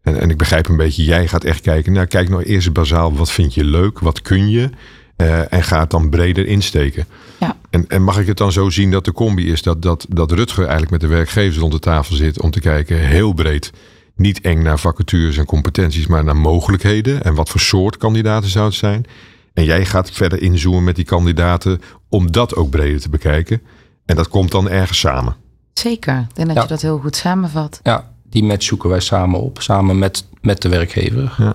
En, 0.02 0.20
en 0.20 0.30
ik 0.30 0.36
begrijp 0.36 0.68
een 0.68 0.76
beetje, 0.76 1.04
jij 1.04 1.28
gaat 1.28 1.44
echt 1.44 1.60
kijken. 1.60 1.92
Nou, 1.92 2.06
kijk 2.06 2.28
nou 2.28 2.42
eerst 2.42 2.72
bazaal, 2.72 3.14
wat 3.14 3.30
vind 3.30 3.54
je 3.54 3.64
leuk? 3.64 3.98
Wat 3.98 4.22
kun 4.22 4.48
je? 4.48 4.70
Eh, 5.16 5.52
en 5.52 5.62
ga 5.62 5.80
het 5.80 5.90
dan 5.90 6.10
breder 6.10 6.46
insteken. 6.46 7.06
Ja. 7.40 7.56
En, 7.70 7.84
en 7.88 8.02
mag 8.02 8.18
ik 8.18 8.26
het 8.26 8.36
dan 8.36 8.52
zo 8.52 8.70
zien 8.70 8.90
dat 8.90 9.04
de 9.04 9.12
combi 9.12 9.52
is 9.52 9.62
dat, 9.62 9.82
dat, 9.82 10.06
dat 10.08 10.32
Rutger 10.32 10.62
eigenlijk 10.62 10.90
met 10.90 11.00
de 11.00 11.06
werkgevers 11.06 11.58
rond 11.58 11.72
de 11.72 11.78
tafel 11.78 12.16
zit 12.16 12.40
om 12.40 12.50
te 12.50 12.60
kijken 12.60 12.98
heel 12.98 13.32
breed. 13.32 13.72
Niet 14.16 14.40
eng 14.40 14.62
naar 14.62 14.78
vacatures 14.78 15.36
en 15.36 15.44
competenties, 15.44 16.06
maar 16.06 16.24
naar 16.24 16.36
mogelijkheden. 16.36 17.22
En 17.22 17.34
wat 17.34 17.48
voor 17.48 17.60
soort 17.60 17.96
kandidaten 17.96 18.50
zou 18.50 18.64
het 18.64 18.74
zijn. 18.74 19.04
En 19.52 19.64
jij 19.64 19.84
gaat 19.84 20.10
verder 20.10 20.42
inzoomen 20.42 20.84
met 20.84 20.96
die 20.96 21.04
kandidaten 21.04 21.80
om 22.08 22.32
dat 22.32 22.54
ook 22.54 22.70
breder 22.70 23.00
te 23.00 23.08
bekijken. 23.08 23.62
En 24.06 24.16
dat 24.16 24.28
komt 24.28 24.50
dan 24.50 24.68
ergens 24.68 24.98
samen. 24.98 25.36
Zeker. 25.74 26.26
Ik 26.28 26.34
denk 26.34 26.46
dat 26.48 26.56
Ja. 26.56 26.62
je 26.62 26.68
dat 26.68 26.82
heel 26.82 26.98
goed 26.98 27.16
samenvat. 27.16 27.80
Ja, 27.82 28.10
die 28.22 28.44
match 28.44 28.64
zoeken 28.64 28.88
wij 28.90 29.00
samen 29.00 29.40
op, 29.40 29.60
samen 29.62 29.98
met, 29.98 30.24
met 30.40 30.62
de 30.62 30.68
werkgever. 30.68 31.34
Ja. 31.38 31.54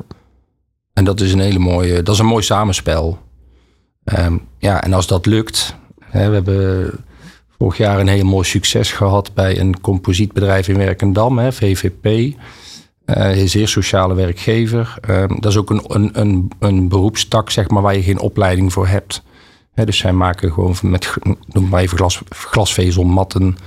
En 0.93 1.03
dat 1.05 1.21
is 1.21 1.33
een 1.33 1.39
hele 1.39 1.59
mooie, 1.59 2.03
dat 2.03 2.13
is 2.13 2.19
een 2.19 2.25
mooi 2.25 2.43
samenspel. 2.43 3.17
Ehm, 4.03 4.37
ja, 4.57 4.83
en 4.83 4.93
als 4.93 5.07
dat 5.07 5.25
lukt, 5.25 5.75
hè, 6.03 6.27
we 6.27 6.33
hebben 6.33 6.91
vorig 7.57 7.77
jaar 7.77 7.99
een 7.99 8.07
heel 8.07 8.25
mooi 8.25 8.45
succes 8.47 8.91
gehad 8.91 9.33
bij 9.33 9.59
een 9.59 9.81
composietbedrijf 9.81 10.67
in 10.67 10.77
Werkendam, 10.77 11.37
hè, 11.37 11.51
VVP. 11.51 12.05
Uh, 12.05 13.37
een 13.37 13.49
zeer 13.49 13.67
sociale 13.67 14.13
werkgever. 14.13 14.97
Ehm, 15.01 15.27
dat 15.39 15.51
is 15.51 15.57
ook 15.57 15.69
een, 15.69 15.81
een, 15.87 16.09
een, 16.19 16.51
een 16.59 16.87
beroepstak, 16.87 17.49
zeg 17.49 17.69
maar, 17.69 17.81
waar 17.81 17.95
je 17.95 18.03
geen 18.03 18.19
opleiding 18.19 18.73
voor 18.73 18.87
hebt. 18.87 19.23
Hè, 19.73 19.85
dus 19.85 19.97
zij 19.97 20.13
maken 20.13 20.51
gewoon 20.53 20.75
met, 20.81 21.13
noem 21.47 21.69
maar 21.69 21.81
even 21.81 21.97
glas, 21.97 22.21
glasvezelmatten, 22.29 23.57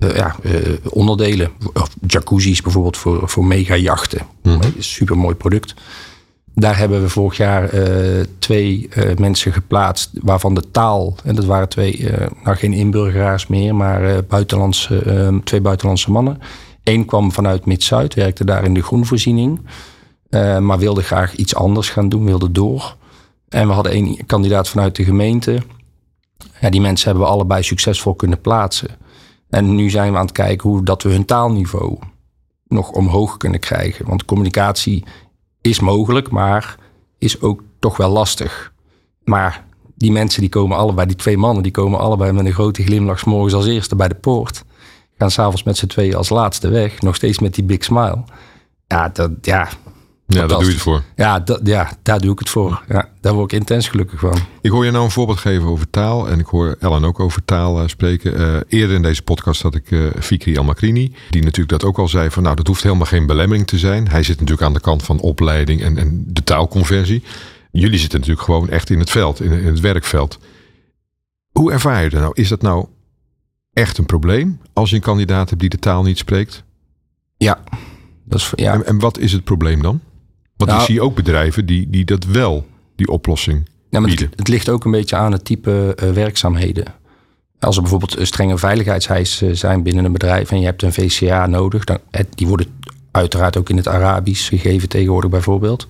uh, 0.00 0.16
ja, 0.16 0.36
uh, 0.42 0.76
onderdelen. 0.88 1.50
Of 1.72 1.90
jacuzzi's 2.06 2.62
bijvoorbeeld 2.62 2.96
voor, 2.96 3.28
voor 3.28 3.44
mega 3.44 3.76
jachten. 3.76 4.26
Mm. 4.42 4.60
Super 4.78 5.18
mooi 5.18 5.34
product. 5.34 5.74
Daar 6.54 6.78
hebben 6.78 7.02
we 7.02 7.08
vorig 7.08 7.36
jaar 7.36 7.74
uh, 7.74 8.24
twee 8.38 8.88
mensen 9.18 9.52
geplaatst, 9.52 10.10
waarvan 10.22 10.54
de 10.54 10.70
taal, 10.70 11.14
en 11.24 11.34
dat 11.34 11.44
waren 11.44 11.68
twee, 11.68 12.08
nou 12.44 12.56
geen 12.56 12.72
inburgeraars 12.72 13.46
meer, 13.46 13.74
maar 13.74 14.24
buitenlandse, 14.24 14.98
ehm, 14.98 15.38
twee 15.44 15.60
buitenlandse 15.60 16.10
mannen. 16.10 16.38
Eén 16.84 17.04
kwam 17.04 17.32
vanuit 17.32 17.66
Mid-Zuid, 17.66 18.14
werkte 18.14 18.44
daar 18.44 18.64
in 18.64 18.74
de 18.74 18.82
groenvoorziening, 18.82 19.60
maar 20.60 20.78
wilde 20.78 21.02
graag 21.02 21.34
iets 21.34 21.54
anders 21.54 21.88
gaan 21.88 22.08
doen, 22.08 22.24
wilde 22.24 22.52
door. 22.52 22.96
En 23.48 23.66
we 23.66 23.72
hadden 23.72 23.92
één 23.92 24.26
kandidaat 24.26 24.68
vanuit 24.68 24.96
de 24.96 25.04
gemeente. 25.04 25.62
Ja, 26.60 26.70
die 26.70 26.80
mensen 26.80 27.08
hebben 27.08 27.26
we 27.26 27.32
allebei 27.32 27.62
succesvol 27.62 28.14
kunnen 28.14 28.40
plaatsen. 28.40 28.88
En 29.50 29.74
nu 29.74 29.90
zijn 29.90 30.12
we 30.12 30.18
aan 30.18 30.24
het 30.24 30.32
kijken 30.32 30.70
hoe 30.70 30.84
dat 30.84 31.02
we 31.02 31.10
hun 31.10 31.24
taalniveau 31.24 31.98
nog 32.68 32.90
omhoog 32.90 33.36
kunnen 33.36 33.60
krijgen. 33.60 34.06
Want 34.06 34.24
communicatie 34.24 35.04
is 35.60 35.80
mogelijk, 35.80 36.30
maar 36.30 36.76
is 37.18 37.40
ook 37.40 37.62
toch 37.78 37.96
wel 37.96 38.10
lastig. 38.10 38.72
Maar 39.24 39.64
die 39.94 40.12
mensen 40.12 40.40
die 40.40 40.50
komen 40.50 40.76
allebei, 40.76 41.06
die 41.06 41.16
twee 41.16 41.36
mannen, 41.38 41.62
die 41.62 41.72
komen 41.72 41.98
allebei 41.98 42.32
met 42.32 42.46
een 42.46 42.52
grote 42.52 42.82
glimlach 42.82 43.26
morgens 43.26 43.54
als 43.54 43.66
eerste 43.66 43.96
bij 43.96 44.08
de 44.08 44.14
poort. 44.14 44.64
Gaan 45.18 45.30
s'avonds 45.30 45.62
met 45.62 45.76
z'n 45.76 45.86
tweeën 45.86 46.14
als 46.14 46.28
laatste 46.28 46.68
weg. 46.68 47.00
Nog 47.00 47.14
steeds 47.14 47.38
met 47.38 47.54
die 47.54 47.64
big 47.64 47.84
smile. 47.84 48.24
Ja, 48.86 49.08
dat, 49.08 49.30
ja, 49.40 49.68
ja, 50.34 50.46
daar 50.46 50.58
doe 50.58 50.66
je 50.66 50.72
het 50.72 50.82
voor. 50.82 51.02
Ja, 51.16 51.42
ja, 51.62 51.90
daar 52.02 52.20
doe 52.20 52.32
ik 52.32 52.38
het 52.38 52.48
voor. 52.48 52.82
Ja, 52.88 53.08
daar 53.20 53.34
word 53.34 53.52
ik 53.52 53.58
intens 53.58 53.88
gelukkig 53.88 54.20
van. 54.20 54.38
Ik 54.60 54.70
hoor 54.70 54.84
je 54.84 54.90
nou 54.90 55.04
een 55.04 55.10
voorbeeld 55.10 55.38
geven 55.38 55.68
over 55.68 55.90
taal. 55.90 56.28
En 56.28 56.38
ik 56.38 56.46
hoor 56.46 56.76
Ellen 56.80 57.04
ook 57.04 57.20
over 57.20 57.44
taal 57.44 57.82
uh, 57.82 57.88
spreken. 57.88 58.40
Uh, 58.40 58.56
eerder 58.68 58.96
in 58.96 59.02
deze 59.02 59.22
podcast 59.22 59.62
had 59.62 59.74
ik 59.74 59.90
uh, 59.90 60.10
Fikri 60.20 60.58
Almakrini. 60.58 61.14
Die 61.30 61.42
natuurlijk 61.42 61.80
dat 61.80 61.84
ook 61.84 61.98
al 61.98 62.08
zei 62.08 62.30
van 62.30 62.42
nou 62.42 62.56
dat 62.56 62.66
hoeft 62.66 62.82
helemaal 62.82 63.06
geen 63.06 63.26
belemmering 63.26 63.66
te 63.66 63.78
zijn. 63.78 64.08
Hij 64.08 64.22
zit 64.22 64.38
natuurlijk 64.38 64.66
aan 64.66 64.72
de 64.72 64.80
kant 64.80 65.02
van 65.02 65.20
opleiding 65.20 65.82
en, 65.82 65.98
en 65.98 66.24
de 66.26 66.44
taalconversie. 66.44 67.22
Jullie 67.70 67.98
zitten 67.98 68.18
natuurlijk 68.18 68.46
gewoon 68.46 68.68
echt 68.68 68.90
in 68.90 68.98
het 68.98 69.10
veld, 69.10 69.40
in, 69.40 69.52
in 69.52 69.66
het 69.66 69.80
werkveld. 69.80 70.38
Hoe 71.50 71.72
ervaar 71.72 72.02
je 72.02 72.10
dat 72.10 72.20
nou? 72.20 72.32
Is 72.34 72.48
dat 72.48 72.62
nou 72.62 72.86
echt 73.72 73.98
een 73.98 74.06
probleem 74.06 74.60
als 74.72 74.90
je 74.90 74.96
een 74.96 75.02
kandidaat 75.02 75.48
hebt 75.48 75.60
die 75.60 75.70
de 75.70 75.78
taal 75.78 76.02
niet 76.02 76.18
spreekt? 76.18 76.64
Ja. 77.36 77.60
Dat 78.24 78.40
is, 78.40 78.52
ja. 78.54 78.72
En, 78.72 78.86
en 78.86 78.98
wat 78.98 79.18
is 79.18 79.32
het 79.32 79.44
probleem 79.44 79.82
dan? 79.82 80.00
Want 80.60 80.70
nou, 80.70 80.82
ik 80.82 80.90
zie 80.90 81.00
ook 81.00 81.14
bedrijven 81.14 81.66
die, 81.66 81.90
die 81.90 82.04
dat 82.04 82.24
wel, 82.24 82.66
die 82.96 83.08
oplossing 83.08 83.68
ja, 83.90 84.00
maar 84.00 84.10
het, 84.10 84.28
het, 84.36 84.48
ligt 84.48 84.68
ook 84.68 84.84
een 84.84 84.90
beetje 84.90 85.16
aan 85.16 85.32
het 85.32 85.44
type 85.44 85.96
uh, 86.02 86.10
werkzaamheden. 86.10 86.84
Als 87.58 87.76
er 87.76 87.82
bijvoorbeeld 87.82 88.16
strenge 88.20 88.58
veiligheidseisen 88.58 89.56
zijn 89.56 89.82
binnen 89.82 90.04
een 90.04 90.12
bedrijf 90.12 90.50
en 90.50 90.60
je 90.60 90.64
hebt 90.64 90.82
een 90.82 90.92
VCA 90.92 91.46
nodig, 91.46 91.84
dan, 91.84 91.98
die 92.34 92.46
worden 92.46 92.66
uiteraard 93.10 93.56
ook 93.56 93.68
in 93.68 93.76
het 93.76 93.88
Arabisch 93.88 94.48
gegeven 94.48 94.88
tegenwoordig 94.88 95.30
bijvoorbeeld. 95.30 95.86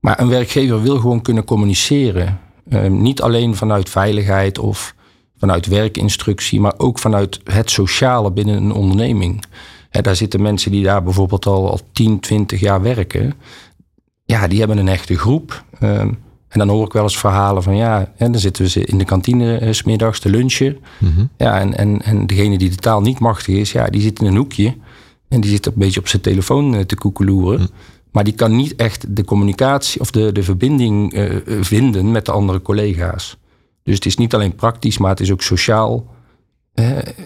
Maar 0.00 0.20
een 0.20 0.28
werkgever 0.28 0.82
wil 0.82 0.98
gewoon 0.98 1.22
kunnen 1.22 1.44
communiceren. 1.44 2.40
Uh, 2.68 2.86
niet 2.86 3.22
alleen 3.22 3.56
vanuit 3.56 3.88
veiligheid 3.88 4.58
of 4.58 4.94
vanuit 5.38 5.66
werkinstructie, 5.66 6.60
maar 6.60 6.74
ook 6.76 6.98
vanuit 6.98 7.40
het 7.44 7.70
sociale 7.70 8.30
binnen 8.30 8.56
een 8.56 8.72
onderneming. 8.72 9.44
He, 9.90 10.00
daar 10.00 10.16
zitten 10.16 10.42
mensen 10.42 10.70
die 10.70 10.82
daar 10.82 11.02
bijvoorbeeld 11.02 11.46
al, 11.46 11.70
al 11.70 11.80
10, 11.92 12.20
20 12.20 12.60
jaar 12.60 12.82
werken 12.82 13.34
ja, 14.30 14.48
die 14.48 14.58
hebben 14.58 14.78
een 14.78 14.88
echte 14.88 15.18
groep. 15.18 15.64
Um, 15.82 16.18
en 16.48 16.58
dan 16.58 16.68
hoor 16.68 16.86
ik 16.86 16.92
wel 16.92 17.02
eens 17.02 17.18
verhalen 17.18 17.62
van 17.62 17.76
ja, 17.76 18.12
en 18.16 18.32
dan 18.32 18.40
zitten 18.40 18.64
we 18.64 18.84
in 18.84 18.98
de 18.98 19.04
kantine 19.04 19.60
uh, 19.60 19.72
smiddags 19.72 20.20
te 20.20 20.30
lunchen. 20.30 20.78
Mm 20.98 21.12
-hmm. 21.14 21.28
Ja, 21.36 21.60
en, 21.60 21.76
en, 21.76 22.02
en 22.02 22.26
degene 22.26 22.58
die 22.58 22.70
de 22.70 22.76
taal 22.76 23.00
niet 23.00 23.18
machtig 23.18 23.54
is, 23.54 23.72
ja, 23.72 23.86
die 23.86 24.00
zit 24.00 24.20
in 24.20 24.26
een 24.26 24.36
hoekje. 24.36 24.76
En 25.28 25.40
die 25.40 25.50
zit 25.50 25.66
een 25.66 25.72
beetje 25.76 26.00
op 26.00 26.08
zijn 26.08 26.22
telefoon 26.22 26.74
uh, 26.74 26.80
te 26.80 26.94
koekeloeren. 26.94 27.60
Mm. 27.60 27.68
Maar 28.12 28.24
die 28.24 28.34
kan 28.34 28.56
niet 28.56 28.76
echt 28.76 29.16
de 29.16 29.24
communicatie 29.24 30.00
of 30.00 30.10
de, 30.10 30.32
de 30.32 30.42
verbinding 30.42 31.14
uh, 31.14 31.36
vinden 31.60 32.10
met 32.10 32.26
de 32.26 32.32
andere 32.32 32.62
collega's. 32.62 33.36
Dus 33.82 33.94
het 33.94 34.06
is 34.06 34.16
niet 34.16 34.34
alleen 34.34 34.54
praktisch, 34.54 34.98
maar 34.98 35.10
het 35.10 35.20
is 35.20 35.32
ook 35.32 35.42
sociaal. 35.42 36.06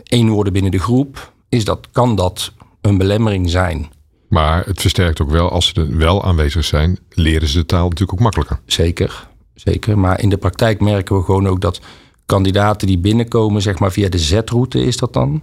één 0.02 0.28
worden 0.28 0.52
binnen 0.52 0.70
de 0.70 0.78
groep, 0.78 1.32
is 1.48 1.64
dat, 1.64 1.88
kan 1.92 2.16
dat 2.16 2.52
een 2.80 2.98
belemmering 2.98 3.50
zijn. 3.50 3.90
Maar 4.32 4.66
het 4.66 4.80
versterkt 4.80 5.20
ook 5.20 5.30
wel, 5.30 5.50
als 5.50 5.66
ze 5.66 5.74
er 5.74 5.96
wel 5.96 6.24
aanwezig 6.24 6.64
zijn, 6.64 6.98
leren 7.10 7.48
ze 7.48 7.58
de 7.58 7.66
taal 7.66 7.82
natuurlijk 7.82 8.12
ook 8.12 8.20
makkelijker. 8.20 8.60
Zeker, 8.66 9.28
zeker. 9.54 9.98
Maar 9.98 10.20
in 10.20 10.28
de 10.28 10.36
praktijk 10.36 10.80
merken 10.80 11.16
we 11.16 11.22
gewoon 11.22 11.48
ook 11.48 11.60
dat 11.60 11.80
kandidaten 12.26 12.86
die 12.86 12.98
binnenkomen, 12.98 13.62
zeg 13.62 13.78
maar 13.78 13.92
via 13.92 14.08
de 14.08 14.18
Z-route 14.18 14.84
is 14.84 14.96
dat 14.96 15.12
dan. 15.12 15.42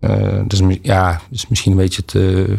Uh, 0.00 0.40
dus, 0.46 0.60
ja, 0.82 1.12
dat 1.12 1.20
is 1.30 1.48
misschien 1.48 1.72
een 1.72 1.78
beetje 1.78 2.04
te. 2.04 2.56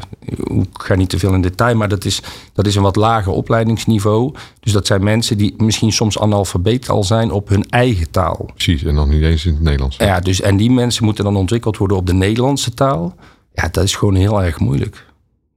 Ik 0.47 0.67
ga 0.73 0.95
niet 0.95 1.09
te 1.09 1.19
veel 1.19 1.33
in 1.33 1.41
detail, 1.41 1.75
maar 1.75 1.89
dat 1.89 2.05
is, 2.05 2.21
dat 2.53 2.67
is 2.67 2.75
een 2.75 2.81
wat 2.81 2.95
lager 2.95 3.31
opleidingsniveau. 3.31 4.33
Dus 4.59 4.71
dat 4.71 4.87
zijn 4.87 5.03
mensen 5.03 5.37
die 5.37 5.53
misschien 5.57 5.91
soms 5.91 6.19
analfabeet 6.19 6.89
al 6.89 7.03
zijn 7.03 7.31
op 7.31 7.49
hun 7.49 7.69
eigen 7.69 8.11
taal. 8.11 8.49
Precies, 8.53 8.83
en 8.83 8.93
nog 8.93 9.07
niet 9.07 9.23
eens 9.23 9.45
in 9.45 9.53
het 9.53 9.63
Nederlands. 9.63 9.97
Ja, 9.97 10.19
dus, 10.19 10.41
en 10.41 10.57
die 10.57 10.71
mensen 10.71 11.03
moeten 11.05 11.23
dan 11.23 11.35
ontwikkeld 11.35 11.77
worden 11.77 11.97
op 11.97 12.05
de 12.07 12.13
Nederlandse 12.13 12.73
taal. 12.73 13.15
Ja, 13.53 13.67
dat 13.71 13.83
is 13.83 13.95
gewoon 13.95 14.15
heel 14.15 14.43
erg 14.43 14.59
moeilijk. 14.59 15.09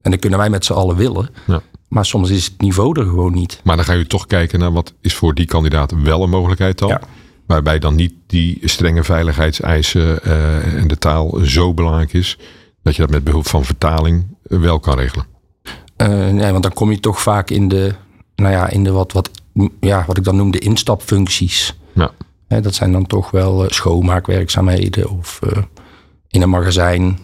En 0.04 0.10
dat 0.10 0.20
kunnen 0.20 0.38
wij 0.38 0.50
met 0.50 0.64
z'n 0.64 0.72
allen 0.72 0.96
willen. 0.96 1.28
Ja. 1.46 1.62
Maar 1.88 2.04
soms 2.04 2.30
is 2.30 2.44
het 2.44 2.60
niveau 2.60 3.00
er 3.00 3.06
gewoon 3.06 3.32
niet. 3.32 3.60
Maar 3.64 3.76
dan 3.76 3.84
ga 3.84 3.92
je 3.92 4.06
toch 4.06 4.26
kijken 4.26 4.58
naar 4.58 4.72
wat 4.72 4.94
is 5.00 5.14
voor 5.14 5.34
die 5.34 5.46
kandidaat 5.46 5.92
wel 6.02 6.22
een 6.22 6.30
mogelijkheid 6.30 6.78
dan. 6.78 6.88
Ja. 6.88 7.00
Waarbij 7.46 7.78
dan 7.78 7.94
niet 7.94 8.14
die 8.26 8.58
strenge 8.62 9.04
veiligheidseisen 9.04 10.18
uh, 10.26 10.74
en 10.80 10.88
de 10.88 10.98
taal 10.98 11.38
zo 11.42 11.74
belangrijk 11.74 12.12
is. 12.12 12.38
Dat 12.82 12.96
je 12.96 13.02
dat 13.02 13.10
met 13.10 13.24
behulp 13.24 13.46
van 13.46 13.64
vertaling 13.64 14.36
wel 14.42 14.80
kan 14.80 14.98
regelen. 14.98 15.26
Uh, 15.96 16.08
nee, 16.08 16.50
want 16.50 16.62
dan 16.62 16.72
kom 16.72 16.90
je 16.90 17.00
toch 17.00 17.22
vaak 17.22 17.50
in 17.50 17.68
de, 17.68 17.94
nou 18.34 18.52
ja, 18.52 18.68
in 18.68 18.84
de 18.84 18.90
wat, 18.90 19.12
wat, 19.12 19.30
ja, 19.80 20.04
wat 20.06 20.16
ik 20.16 20.24
dan 20.24 20.36
noem 20.36 20.50
de 20.50 20.58
instapfuncties. 20.58 21.74
Ja. 21.92 22.10
He, 22.46 22.60
dat 22.60 22.74
zijn 22.74 22.92
dan 22.92 23.06
toch 23.06 23.30
wel 23.30 23.64
schoonmaakwerkzaamheden 23.68 25.10
of 25.10 25.40
in 26.28 26.42
een 26.42 26.50
magazijn 26.50 27.18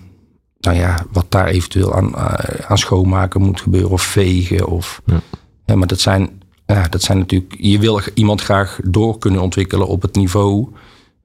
nou 0.61 0.77
ja, 0.77 1.07
wat 1.13 1.27
daar 1.29 1.47
eventueel 1.47 1.95
aan, 1.95 2.09
uh, 2.15 2.35
aan 2.67 2.79
schoonmaken 2.79 3.43
moet 3.43 3.61
gebeuren 3.61 3.91
of 3.91 4.03
vegen. 4.03 4.67
Of, 4.67 5.03
ja. 5.05 5.21
ja 5.65 5.77
maar 5.77 5.87
dat 5.87 6.01
zijn, 6.01 6.43
ja, 6.67 6.89
dat 6.89 7.03
zijn 7.03 7.19
natuurlijk. 7.19 7.57
Je 7.59 7.79
wil 7.79 8.01
iemand 8.15 8.41
graag 8.41 8.81
door 8.85 9.19
kunnen 9.19 9.41
ontwikkelen 9.41 9.87
op 9.87 10.03
het 10.03 10.15
niveau. 10.15 10.69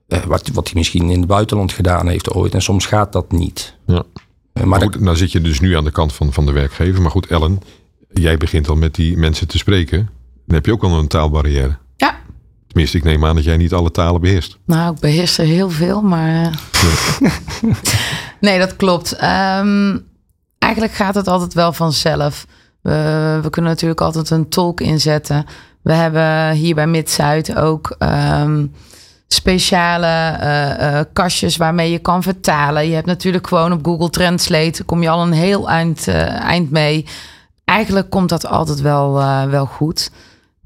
Uh, 0.08 0.24
wat, 0.24 0.48
wat 0.48 0.66
hij 0.66 0.74
misschien 0.76 1.10
in 1.10 1.20
het 1.20 1.28
buitenland 1.28 1.72
gedaan 1.72 2.08
heeft 2.08 2.34
ooit. 2.34 2.54
En 2.54 2.62
soms 2.62 2.86
gaat 2.86 3.14
dat 3.14 3.32
niet. 3.32 3.76
Ja. 3.86 4.04
Uh, 4.54 4.64
maar, 4.64 4.82
goed, 4.82 5.00
nou 5.00 5.18
zit 5.18 5.32
je 5.32 5.42
dus 5.42 5.60
nu 5.60 5.76
aan 5.76 5.84
de 5.84 5.92
kant 5.92 6.14
van, 6.14 6.34
van 6.34 6.46
de 6.46 6.52
werkgever. 6.52 7.02
Maar 7.02 7.12
goed, 7.12 7.28
Ellen, 7.28 7.62
jij 8.14 8.38
begint 8.38 8.70
al 8.70 8.76
met 8.76 8.96
die 8.96 9.18
mensen 9.18 9.48
te 9.48 9.58
spreken. 9.58 10.10
Dan 10.46 10.56
heb 10.56 10.66
je 10.66 10.72
ook 10.72 10.84
al 10.84 11.00
een 11.00 11.08
taalbarrière. 11.08 11.78
Tenminste, 12.76 13.00
ik 13.00 13.14
neem 13.14 13.26
aan 13.26 13.36
dat 13.36 13.44
jij 13.44 13.58
niet 13.58 13.74
alle 13.74 13.92
talen 13.92 14.22
beheerst. 14.22 14.58
Nou, 14.66 14.94
ik 14.94 15.00
beheers 15.00 15.38
er 15.38 15.46
heel 15.46 15.70
veel, 15.70 16.02
maar. 16.02 16.50
Nee, 18.40 18.60
dat 18.60 18.76
klopt. 18.76 19.12
Um, 19.24 20.08
eigenlijk 20.58 20.94
gaat 20.94 21.16
het 21.16 21.28
altijd 21.28 21.54
wel 21.54 21.74
vanzelf. 21.74 22.46
We, 22.82 23.40
we, 23.42 23.50
kunnen 23.50 23.72
natuurlijk 23.72 24.02
altijd 24.02 24.30
een 24.30 24.50
tolk 24.50 24.82
inzetten. 24.82 25.46
We 25.82 25.94
hebben 25.94 26.52
hier 26.52 26.76
bij 26.76 26.88
Mid-Zuid 26.88 27.56
ook 27.56 27.96
um, 28.00 28.74
speciale 29.28 30.38
uh, 30.42 30.94
uh, 30.94 31.00
kastjes 31.14 31.58
waarmee 31.58 31.92
je 31.92 32.00
kan 32.00 32.24
vertalen. 32.24 32.88
Je 32.88 32.94
hebt 32.94 33.08
natuurlijk 33.08 33.48
gewoon 33.48 33.72
op 33.72 33.86
Google 33.86 34.10
Translate, 34.10 34.84
kom 34.84 35.02
je 35.02 35.10
al 35.10 35.22
een 35.22 35.34
heel 35.34 35.70
eind, 35.70 36.08
uh, 36.08 36.42
eind 36.44 36.72
mee. 36.72 37.06
Eigenlijk 37.66 38.10
komt 38.10 38.30
dat 38.30 38.48
altijd 38.48 38.82
wel, 38.82 39.14
wel 39.50 39.66
goed. 39.66 40.12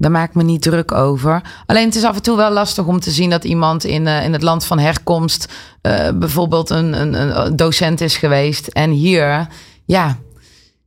Daar 0.00 0.10
maak 0.10 0.34
me 0.34 0.42
niet 0.42 0.62
druk 0.62 0.92
over. 0.92 1.42
Alleen 1.66 1.84
het 1.84 1.94
is 1.94 2.04
af 2.04 2.16
en 2.16 2.22
toe 2.22 2.36
wel 2.36 2.50
lastig 2.50 2.86
om 2.86 3.00
te 3.00 3.10
zien 3.10 3.30
dat 3.30 3.44
iemand 3.44 3.84
in, 3.84 4.06
uh, 4.06 4.24
in 4.24 4.32
het 4.32 4.42
land 4.42 4.64
van 4.64 4.78
herkomst 4.78 5.52
uh, 5.82 6.08
bijvoorbeeld 6.14 6.70
een, 6.70 7.00
een, 7.00 7.40
een, 7.46 7.56
docent 7.56 8.00
is 8.00 8.16
geweest. 8.16 8.66
En 8.66 8.90
hier, 8.90 9.46
ja, 9.84 10.16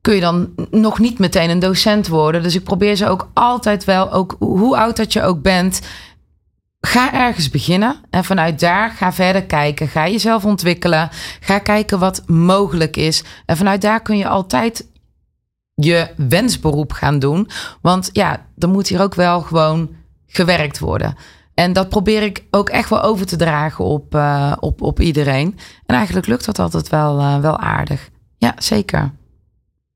kun 0.01 0.15
je 0.15 0.21
dan 0.21 0.49
nog 0.71 0.99
niet 0.99 1.19
meteen 1.19 1.49
een 1.49 1.59
docent 1.59 2.07
worden. 2.07 2.43
Dus 2.43 2.55
ik 2.55 2.63
probeer 2.63 2.95
ze 2.95 3.07
ook 3.07 3.29
altijd 3.33 3.83
wel, 3.83 4.11
ook 4.11 4.35
hoe 4.39 4.77
oud 4.77 4.95
dat 4.95 5.13
je 5.13 5.23
ook 5.23 5.41
bent. 5.41 5.81
Ga 6.79 7.13
ergens 7.13 7.49
beginnen 7.49 7.95
en 8.09 8.23
vanuit 8.23 8.59
daar 8.59 8.91
ga 8.91 9.13
verder 9.13 9.43
kijken. 9.43 9.87
Ga 9.87 10.07
jezelf 10.07 10.45
ontwikkelen. 10.45 11.09
Ga 11.39 11.59
kijken 11.59 11.99
wat 11.99 12.23
mogelijk 12.27 12.97
is. 12.97 13.23
En 13.45 13.57
vanuit 13.57 13.81
daar 13.81 14.01
kun 14.01 14.17
je 14.17 14.27
altijd 14.27 14.85
je 15.75 16.09
wensberoep 16.17 16.91
gaan 16.91 17.19
doen. 17.19 17.49
Want 17.81 18.09
ja, 18.11 18.45
er 18.57 18.69
moet 18.69 18.87
hier 18.87 19.01
ook 19.01 19.15
wel 19.15 19.41
gewoon 19.41 19.89
gewerkt 20.27 20.79
worden. 20.79 21.15
En 21.53 21.73
dat 21.73 21.89
probeer 21.89 22.23
ik 22.23 22.43
ook 22.51 22.69
echt 22.69 22.89
wel 22.89 23.01
over 23.01 23.25
te 23.25 23.35
dragen 23.35 23.85
op, 23.85 24.15
uh, 24.15 24.53
op, 24.59 24.81
op 24.81 24.99
iedereen. 24.99 25.57
En 25.85 25.95
eigenlijk 25.95 26.27
lukt 26.27 26.45
dat 26.45 26.59
altijd 26.59 26.89
wel, 26.89 27.19
uh, 27.19 27.39
wel 27.39 27.57
aardig. 27.57 28.09
Ja, 28.37 28.55
zeker. 28.57 29.11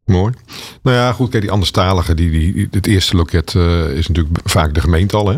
Mooi. 0.06 0.34
Nou 0.82 0.98
ja, 0.98 1.12
goed, 1.12 1.30
kijk, 1.30 1.42
die 1.42 1.52
anderstaligen, 1.52 2.16
die, 2.16 2.30
die, 2.30 2.68
het 2.72 2.88
eerste 2.88 3.16
loket 3.16 3.54
uh, 3.54 3.90
is 3.90 4.08
natuurlijk 4.08 4.40
vaak 4.44 4.74
de 4.74 4.82
gemeente 4.82 5.18
al, 5.18 5.28
hè? 5.28 5.38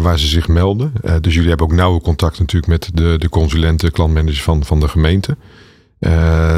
Waar 0.00 0.18
ze 0.18 0.26
zich 0.26 0.48
melden. 0.48 0.92
Dus 1.20 1.34
jullie 1.34 1.48
hebben 1.48 1.66
ook 1.66 1.72
nauwe 1.72 2.00
contact 2.00 2.38
natuurlijk 2.38 2.66
met 2.66 2.90
de, 2.96 3.14
de 3.18 3.28
consulenten, 3.28 3.92
klantmanagers 3.92 4.42
van, 4.42 4.64
van 4.64 4.80
de 4.80 4.88
gemeente. 4.88 5.36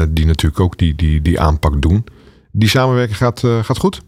die 0.09 0.25
natuurlijk 0.25 0.59
ook 0.59 0.77
die, 0.77 0.95
die, 0.95 1.21
die 1.21 1.39
aanpak 1.39 1.81
doen. 1.81 2.05
Die 2.57 2.69
samenwerking 2.69 3.17
gaat, 3.17 3.39
gaat 3.39 3.77
goed? 3.77 4.01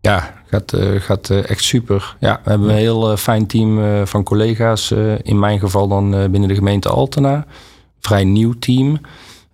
Ja, 0.00 0.42
gaat, 0.46 0.76
gaat 0.98 1.30
echt 1.30 1.64
super. 1.64 2.16
Ja, 2.20 2.40
we 2.44 2.50
hebben 2.50 2.68
een 2.68 2.76
heel 2.76 3.16
fijn 3.16 3.46
team 3.46 4.06
van 4.06 4.22
collega's. 4.22 4.90
in 5.22 5.38
mijn 5.38 5.58
geval 5.58 5.88
dan 5.88 6.10
binnen 6.30 6.48
de 6.48 6.54
gemeente 6.54 6.88
Altena. 6.88 7.46
Vrij 8.00 8.24
nieuw 8.24 8.54
team. 8.58 9.00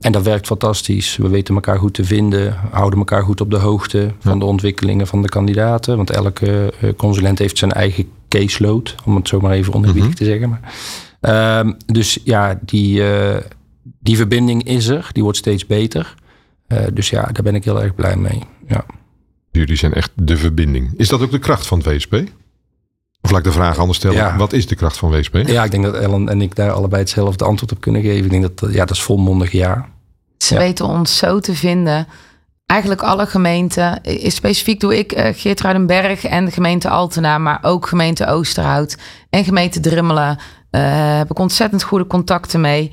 En 0.00 0.12
dat 0.12 0.22
werkt 0.22 0.46
fantastisch. 0.46 1.16
We 1.16 1.28
weten 1.28 1.54
elkaar 1.54 1.78
goed 1.78 1.94
te 1.94 2.04
vinden, 2.04 2.56
houden 2.70 2.98
elkaar 2.98 3.22
goed 3.22 3.40
op 3.40 3.50
de 3.50 3.56
hoogte 3.56 4.12
van 4.18 4.38
de 4.38 4.44
ontwikkelingen 4.44 5.06
van 5.06 5.22
de 5.22 5.28
kandidaten. 5.28 5.96
Want 5.96 6.10
elke 6.10 6.72
consulent 6.96 7.38
heeft 7.38 7.58
zijn 7.58 7.72
eigen 7.72 8.08
caseload, 8.30 8.94
om 9.04 9.16
het 9.16 9.28
zo 9.28 9.40
maar 9.40 9.52
even 9.52 9.72
onderbiedig 9.72 10.10
mm 10.10 10.16
te 10.16 10.24
zeggen. 10.24 10.48
Maar, 10.48 10.72
uh, 11.66 11.72
dus 11.86 12.18
ja, 12.24 12.58
die, 12.62 13.00
uh, 13.00 13.36
die 13.98 14.16
verbinding 14.16 14.64
is 14.64 14.86
er, 14.86 15.08
die 15.12 15.22
wordt 15.22 15.38
steeds 15.38 15.66
beter. 15.66 16.14
Uh, 16.72 16.78
dus 16.92 17.10
ja, 17.10 17.22
daar 17.22 17.42
ben 17.42 17.54
ik 17.54 17.64
heel 17.64 17.82
erg 17.82 17.94
blij 17.94 18.16
mee. 18.16 18.42
Ja. 18.66 18.84
Jullie 19.50 19.76
zijn 19.76 19.94
echt 19.94 20.10
de 20.14 20.36
verbinding. 20.36 20.92
Is 20.96 21.08
dat 21.08 21.20
ook 21.20 21.30
de 21.30 21.38
kracht 21.38 21.66
van 21.66 21.78
het 21.78 21.86
WSP? 21.86 22.14
Of 23.20 23.30
laat 23.30 23.38
ik 23.38 23.44
de 23.44 23.52
vraag 23.52 23.78
anders 23.78 23.98
stellen. 23.98 24.16
Ja. 24.16 24.36
Wat 24.36 24.52
is 24.52 24.66
de 24.66 24.74
kracht 24.74 24.96
van 24.96 25.10
WSP? 25.10 25.34
Ja, 25.34 25.64
ik 25.64 25.70
denk 25.70 25.84
dat 25.84 25.94
Ellen 25.94 26.28
en 26.28 26.42
ik 26.42 26.54
daar 26.54 26.70
allebei 26.70 27.02
hetzelfde 27.02 27.44
antwoord 27.44 27.72
op 27.72 27.80
kunnen 27.80 28.02
geven. 28.02 28.24
Ik 28.24 28.30
denk 28.30 28.42
dat 28.42 28.72
ja, 28.72 28.84
dat 28.84 28.96
is 28.96 29.02
volmondig 29.02 29.52
ja. 29.52 29.88
Ze 30.38 30.54
ja. 30.54 30.60
weten 30.60 30.86
ons 30.86 31.16
zo 31.16 31.40
te 31.40 31.54
vinden. 31.54 32.06
Eigenlijk 32.66 33.02
alle 33.02 33.26
gemeenten. 33.26 34.00
Specifiek 34.22 34.80
doe 34.80 34.98
ik 34.98 35.16
uh, 35.16 35.28
Geertruidenberg 35.32 36.24
en 36.24 36.44
de 36.44 36.50
gemeente 36.50 36.88
Altena. 36.88 37.38
Maar 37.38 37.58
ook 37.62 37.86
gemeente 37.86 38.26
Oosterhout 38.26 38.96
en 39.30 39.44
gemeente 39.44 39.80
Drimmelen. 39.80 40.38
Uh, 40.70 41.16
heb 41.18 41.30
ik 41.30 41.38
ontzettend 41.38 41.82
goede 41.82 42.06
contacten 42.06 42.60
mee. 42.60 42.92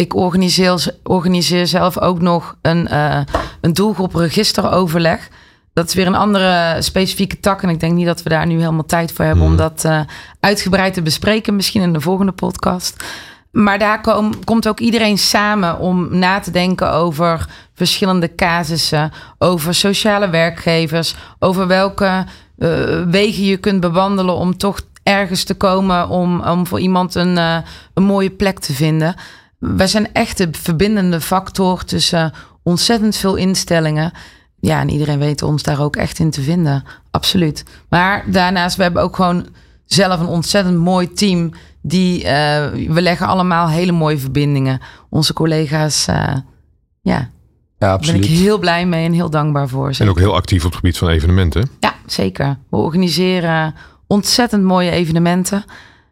Ik 0.00 0.14
organiseer, 0.14 0.94
organiseer 1.02 1.66
zelf 1.66 1.98
ook 1.98 2.20
nog 2.20 2.56
een, 2.62 2.88
uh, 2.90 3.20
een 3.60 3.72
doelgroep 3.72 4.14
registeroverleg 4.14 5.28
dat 5.72 5.88
is 5.88 5.94
weer 5.94 6.06
een 6.06 6.14
andere 6.14 6.76
specifieke 6.82 7.40
tak. 7.40 7.62
En 7.62 7.68
ik 7.68 7.80
denk 7.80 7.92
niet 7.92 8.06
dat 8.06 8.22
we 8.22 8.28
daar 8.28 8.46
nu 8.46 8.58
helemaal 8.58 8.84
tijd 8.84 9.12
voor 9.12 9.24
hebben 9.24 9.44
om 9.44 9.50
hmm. 9.50 9.58
dat 9.58 9.84
uh, 9.86 10.00
uitgebreid 10.40 10.94
te 10.94 11.02
bespreken. 11.02 11.56
Misschien 11.56 11.82
in 11.82 11.92
de 11.92 12.00
volgende 12.00 12.32
podcast. 12.32 13.04
Maar 13.50 13.78
daar 13.78 14.00
kom, 14.00 14.44
komt 14.44 14.68
ook 14.68 14.80
iedereen 14.80 15.18
samen 15.18 15.78
om 15.78 16.18
na 16.18 16.38
te 16.40 16.50
denken 16.50 16.92
over 16.92 17.48
verschillende 17.74 18.34
casussen, 18.34 19.12
over 19.38 19.74
sociale 19.74 20.30
werkgevers, 20.30 21.14
over 21.38 21.66
welke 21.66 22.26
uh, 22.58 23.02
wegen 23.06 23.44
je 23.44 23.56
kunt 23.56 23.80
bewandelen 23.80 24.34
om 24.34 24.56
toch 24.56 24.80
ergens 25.02 25.44
te 25.44 25.54
komen 25.54 26.08
om, 26.08 26.40
om 26.40 26.66
voor 26.66 26.80
iemand 26.80 27.14
een, 27.14 27.36
uh, 27.36 27.56
een 27.94 28.02
mooie 28.02 28.30
plek 28.30 28.58
te 28.58 28.72
vinden. 28.72 29.14
Wij 29.60 29.86
zijn 29.86 30.12
echt 30.12 30.38
de 30.38 30.48
verbindende 30.52 31.20
factor 31.20 31.84
tussen 31.84 32.32
ontzettend 32.62 33.16
veel 33.16 33.34
instellingen 33.34 34.12
ja, 34.60 34.80
en 34.80 34.90
iedereen 34.90 35.18
weet 35.18 35.42
ons 35.42 35.62
daar 35.62 35.80
ook 35.80 35.96
echt 35.96 36.18
in 36.18 36.30
te 36.30 36.42
vinden. 36.42 36.84
Absoluut. 37.10 37.64
Maar 37.88 38.24
daarnaast, 38.26 38.76
we 38.76 38.82
hebben 38.82 39.02
ook 39.02 39.16
gewoon 39.16 39.46
zelf 39.84 40.20
een 40.20 40.26
ontzettend 40.26 40.78
mooi 40.78 41.12
team. 41.12 41.52
Die, 41.82 42.18
uh, 42.18 42.26
we 42.88 43.00
leggen 43.02 43.26
allemaal 43.26 43.68
hele 43.68 43.92
mooie 43.92 44.18
verbindingen. 44.18 44.80
Onze 45.08 45.32
collega's, 45.32 46.08
uh, 46.08 46.16
ja, 47.00 47.30
ja 47.78 47.92
absoluut. 47.92 48.20
ben 48.20 48.30
ik 48.30 48.36
heel 48.36 48.58
blij 48.58 48.86
mee 48.86 49.06
en 49.06 49.12
heel 49.12 49.30
dankbaar 49.30 49.68
voor. 49.68 49.88
Zeker. 49.88 50.04
En 50.04 50.10
ook 50.10 50.18
heel 50.18 50.34
actief 50.34 50.64
op 50.64 50.70
het 50.70 50.74
gebied 50.74 50.98
van 50.98 51.08
evenementen. 51.08 51.70
Ja, 51.80 51.94
zeker. 52.06 52.58
We 52.70 52.76
organiseren 52.76 53.74
ontzettend 54.06 54.62
mooie 54.62 54.90
evenementen. 54.90 55.64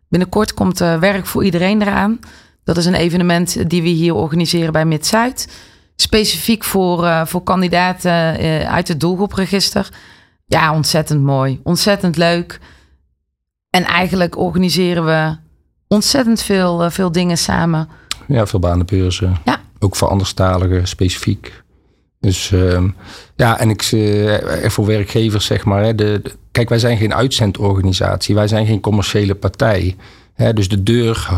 Binnenkort 0.08 0.54
komt 0.54 0.80
uh, 0.80 0.98
Werk 0.98 1.26
voor 1.26 1.44
Iedereen 1.44 1.82
eraan. 1.82 2.18
Dat 2.68 2.76
is 2.76 2.86
een 2.86 2.94
evenement 2.94 3.70
die 3.70 3.82
we 3.82 3.88
hier 3.88 4.14
organiseren 4.14 4.72
bij 4.72 4.84
Mid-Zuid 4.84 5.48
specifiek 5.96 6.64
voor, 6.64 7.04
uh, 7.04 7.26
voor 7.26 7.42
kandidaten 7.42 8.44
uh, 8.44 8.70
uit 8.70 8.88
het 8.88 9.00
doelgroepregister. 9.00 9.88
Ja, 10.46 10.74
ontzettend 10.74 11.22
mooi. 11.22 11.60
Ontzettend 11.62 12.16
leuk. 12.16 12.60
En 13.70 13.84
eigenlijk 13.84 14.38
organiseren 14.38 15.04
we 15.04 15.36
ontzettend 15.86 16.42
veel, 16.42 16.84
uh, 16.84 16.90
veel 16.90 17.12
dingen 17.12 17.38
samen. 17.38 17.88
Ja, 18.26 18.46
veel 18.46 18.58
banenbeurzen. 18.58 19.36
Ja. 19.44 19.60
Ook 19.78 19.96
voor 19.96 20.08
anderstaligen 20.08 20.88
specifiek. 20.88 21.62
Dus 22.20 22.50
uh, 22.50 22.84
ja, 23.36 23.58
en 23.58 23.70
ik 23.70 23.82
voor 24.70 24.86
werkgevers 24.86 25.46
zeg 25.46 25.64
maar. 25.64 25.82
Hè, 25.82 25.94
de, 25.94 26.20
de, 26.22 26.32
kijk, 26.52 26.68
wij 26.68 26.78
zijn 26.78 26.96
geen 26.96 27.14
uitzendorganisatie. 27.14 28.34
Wij 28.34 28.48
zijn 28.48 28.66
geen 28.66 28.80
commerciële 28.80 29.34
partij 29.34 29.96
dus 30.54 30.68
de 30.68 30.82
deur 30.82 31.28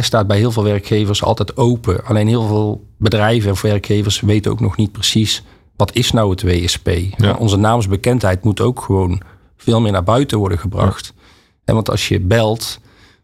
staat 0.00 0.26
bij 0.26 0.36
heel 0.36 0.50
veel 0.50 0.64
werkgevers 0.64 1.22
altijd 1.22 1.56
open. 1.56 2.04
Alleen 2.04 2.28
heel 2.28 2.46
veel 2.46 2.86
bedrijven 2.96 3.50
of 3.50 3.62
werkgevers 3.62 4.20
weten 4.20 4.50
ook 4.50 4.60
nog 4.60 4.76
niet 4.76 4.92
precies 4.92 5.42
wat 5.80 5.94
is 5.94 6.10
nou 6.12 6.30
het 6.30 6.42
WSP. 6.42 6.90
Ja. 7.16 7.36
Onze 7.38 7.56
naamsbekendheid 7.56 8.44
moet 8.44 8.60
ook 8.60 8.80
gewoon 8.82 9.20
veel 9.56 9.80
meer 9.80 9.92
naar 9.92 10.04
buiten 10.04 10.38
worden 10.38 10.58
gebracht. 10.58 11.12
Ja. 11.64 11.74
want 11.74 11.90
als 11.90 12.08
je 12.08 12.20
belt, 12.20 12.80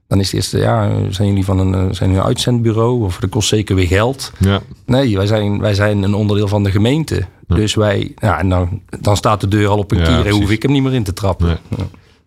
dan 0.08 0.20
is 0.20 0.26
het 0.26 0.34
eerste, 0.34 0.58
ja, 0.58 0.90
zijn 1.10 1.28
jullie 1.28 1.44
van 1.44 1.58
een, 1.58 1.74
eh, 1.74 1.80
zijn 1.80 2.08
jullie 2.08 2.16
een 2.16 2.22
uitzendbureau 2.22 3.04
of 3.04 3.18
dat 3.18 3.30
kost 3.30 3.48
zeker 3.48 3.74
weer 3.74 3.86
geld? 3.86 4.32
Ja. 4.38 4.60
Nee, 4.86 5.16
wij 5.16 5.26
zijn, 5.26 5.60
wij 5.60 5.74
zijn 5.74 6.02
een 6.02 6.14
onderdeel 6.14 6.48
van 6.48 6.62
de 6.62 6.70
gemeente. 6.70 7.26
Dus 7.46 7.74
wij, 7.74 8.14
ja, 8.18 8.38
en 8.38 8.48
dan, 8.48 8.80
dan 9.00 9.16
staat 9.16 9.40
de 9.40 9.48
deur 9.48 9.68
al 9.68 9.78
op 9.78 9.92
een 9.92 10.02
kier 10.02 10.26
en 10.26 10.32
hoef 10.32 10.50
ik 10.50 10.62
hem 10.62 10.72
niet 10.72 10.82
meer 10.82 10.94
in 10.94 11.04
te 11.04 11.12
trappen. 11.12 11.58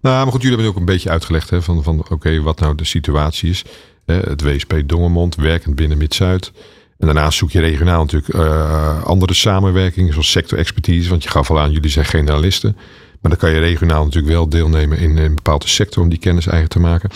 Nou, 0.01 0.23
maar 0.23 0.31
goed, 0.31 0.41
jullie 0.41 0.57
hebben 0.57 0.73
ook 0.73 0.79
een 0.79 0.93
beetje 0.93 1.09
uitgelegd 1.09 1.49
hè, 1.49 1.61
van, 1.61 1.83
van 1.83 2.05
oké, 2.09 2.41
wat 2.41 2.59
nou 2.59 2.75
de 2.75 2.85
situatie 2.85 3.49
is. 3.49 3.63
Het 4.05 4.41
WSP 4.41 4.81
Dongermond, 4.85 5.35
werkend 5.35 5.75
binnen 5.75 5.97
Mid-Zuid. 5.97 6.51
En 6.97 7.05
daarnaast 7.05 7.37
zoek 7.37 7.51
je 7.51 7.59
regionaal 7.59 8.03
natuurlijk 8.03 8.33
uh, 8.33 9.03
andere 9.03 9.33
samenwerkingen, 9.33 10.11
zoals 10.11 10.31
sector-expertise. 10.31 11.09
Want 11.09 11.23
je 11.23 11.29
gaf 11.29 11.49
al 11.49 11.59
aan, 11.59 11.71
jullie 11.71 11.89
zijn 11.89 12.05
generalisten. 12.05 12.75
Maar 13.21 13.31
dan 13.31 13.39
kan 13.39 13.51
je 13.51 13.59
regionaal 13.59 14.03
natuurlijk 14.03 14.33
wel 14.33 14.49
deelnemen 14.49 14.97
in 14.97 15.17
een 15.17 15.35
bepaalde 15.35 15.67
sector 15.67 16.03
om 16.03 16.09
die 16.09 16.19
kennis 16.19 16.47
eigen 16.47 16.69
te 16.69 16.79
maken. 16.79 17.09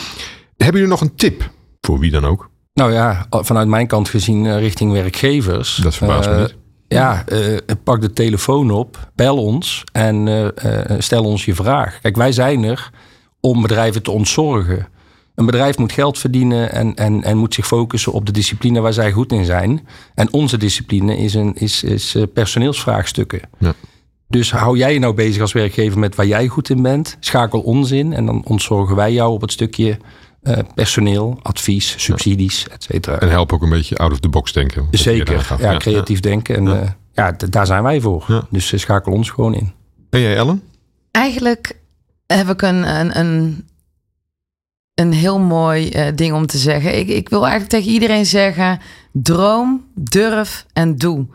Hebben 0.57 0.81
jullie 0.81 0.89
nog 0.97 1.01
een 1.01 1.15
tip 1.15 1.49
voor 1.81 1.99
wie 1.99 2.11
dan 2.11 2.25
ook? 2.25 2.49
Nou 2.73 2.93
ja, 2.93 3.27
vanuit 3.29 3.67
mijn 3.67 3.87
kant 3.87 4.09
gezien 4.09 4.45
uh, 4.45 4.59
richting 4.59 4.91
werkgevers. 4.91 5.75
Dat 5.75 5.95
verbaast 5.95 6.29
me 6.29 6.35
uh, 6.35 6.41
niet. 6.41 6.55
Ja, 6.93 7.23
uh, 7.31 7.57
pak 7.83 8.01
de 8.01 8.13
telefoon 8.13 8.71
op, 8.71 9.09
bel 9.15 9.37
ons 9.37 9.83
en 9.91 10.27
uh, 10.27 10.47
stel 10.97 11.23
ons 11.23 11.45
je 11.45 11.55
vraag. 11.55 11.99
Kijk, 12.01 12.15
wij 12.15 12.31
zijn 12.31 12.63
er 12.63 12.89
om 13.39 13.61
bedrijven 13.61 14.03
te 14.03 14.11
ontzorgen. 14.11 14.87
Een 15.35 15.45
bedrijf 15.45 15.77
moet 15.77 15.91
geld 15.91 16.19
verdienen 16.19 16.71
en, 16.71 16.95
en, 16.95 17.23
en 17.23 17.37
moet 17.37 17.53
zich 17.53 17.67
focussen 17.67 18.11
op 18.11 18.25
de 18.25 18.31
discipline 18.31 18.79
waar 18.79 18.93
zij 18.93 19.11
goed 19.11 19.31
in 19.31 19.45
zijn. 19.45 19.87
En 20.15 20.33
onze 20.33 20.57
discipline 20.57 21.17
is, 21.17 21.33
een, 21.33 21.55
is, 21.55 21.83
is 21.83 22.17
personeelsvraagstukken. 22.33 23.41
Ja. 23.59 23.73
Dus 24.27 24.51
hou 24.51 24.77
jij 24.77 24.93
je 24.93 24.99
nou 24.99 25.13
bezig 25.13 25.41
als 25.41 25.53
werkgever 25.53 25.99
met 25.99 26.15
waar 26.15 26.25
jij 26.25 26.47
goed 26.47 26.69
in 26.69 26.81
bent. 26.81 27.17
Schakel 27.19 27.59
ons 27.59 27.91
in 27.91 28.13
en 28.13 28.25
dan 28.25 28.45
ontzorgen 28.45 28.95
wij 28.95 29.13
jou 29.13 29.31
op 29.31 29.41
het 29.41 29.51
stukje 29.51 29.97
uh, 30.43 30.57
personeel, 30.75 31.39
advies, 31.41 31.95
subsidies, 31.97 32.67
et 32.69 32.83
cetera. 32.83 33.19
En 33.19 33.29
help 33.29 33.53
ook 33.53 33.61
een 33.61 33.69
beetje 33.69 33.97
out 33.97 34.11
of 34.11 34.19
the 34.19 34.29
box 34.29 34.53
denken. 34.53 34.87
Zeker, 34.91 35.55
ja, 35.59 35.77
creatief 35.77 36.19
denken. 36.19 36.55
En 36.55 36.63
ja, 36.63 36.81
uh, 36.81 36.89
ja 37.11 37.31
daar 37.49 37.65
zijn 37.65 37.83
wij 37.83 38.01
voor. 38.01 38.47
Dus 38.49 38.71
uh, 38.71 38.79
schakel 38.79 39.11
ons 39.11 39.29
gewoon 39.29 39.53
in. 39.53 39.71
En 40.09 40.19
jij 40.19 40.35
Ellen? 40.35 40.63
Eigenlijk 41.11 41.79
heb 42.27 42.49
ik 42.49 42.61
een, 42.61 42.99
een, 42.99 43.19
een, 43.19 43.67
een 44.93 45.13
heel 45.13 45.39
mooi 45.39 46.11
ding 46.15 46.33
om 46.33 46.45
te 46.45 46.57
zeggen. 46.57 46.97
Ik, 46.99 47.07
ik 47.07 47.29
wil 47.29 47.41
eigenlijk 47.41 47.71
tegen 47.71 47.91
iedereen 47.91 48.25
zeggen, 48.25 48.79
droom, 49.11 49.85
durf 49.95 50.65
en 50.73 50.95
doe. 50.95 51.27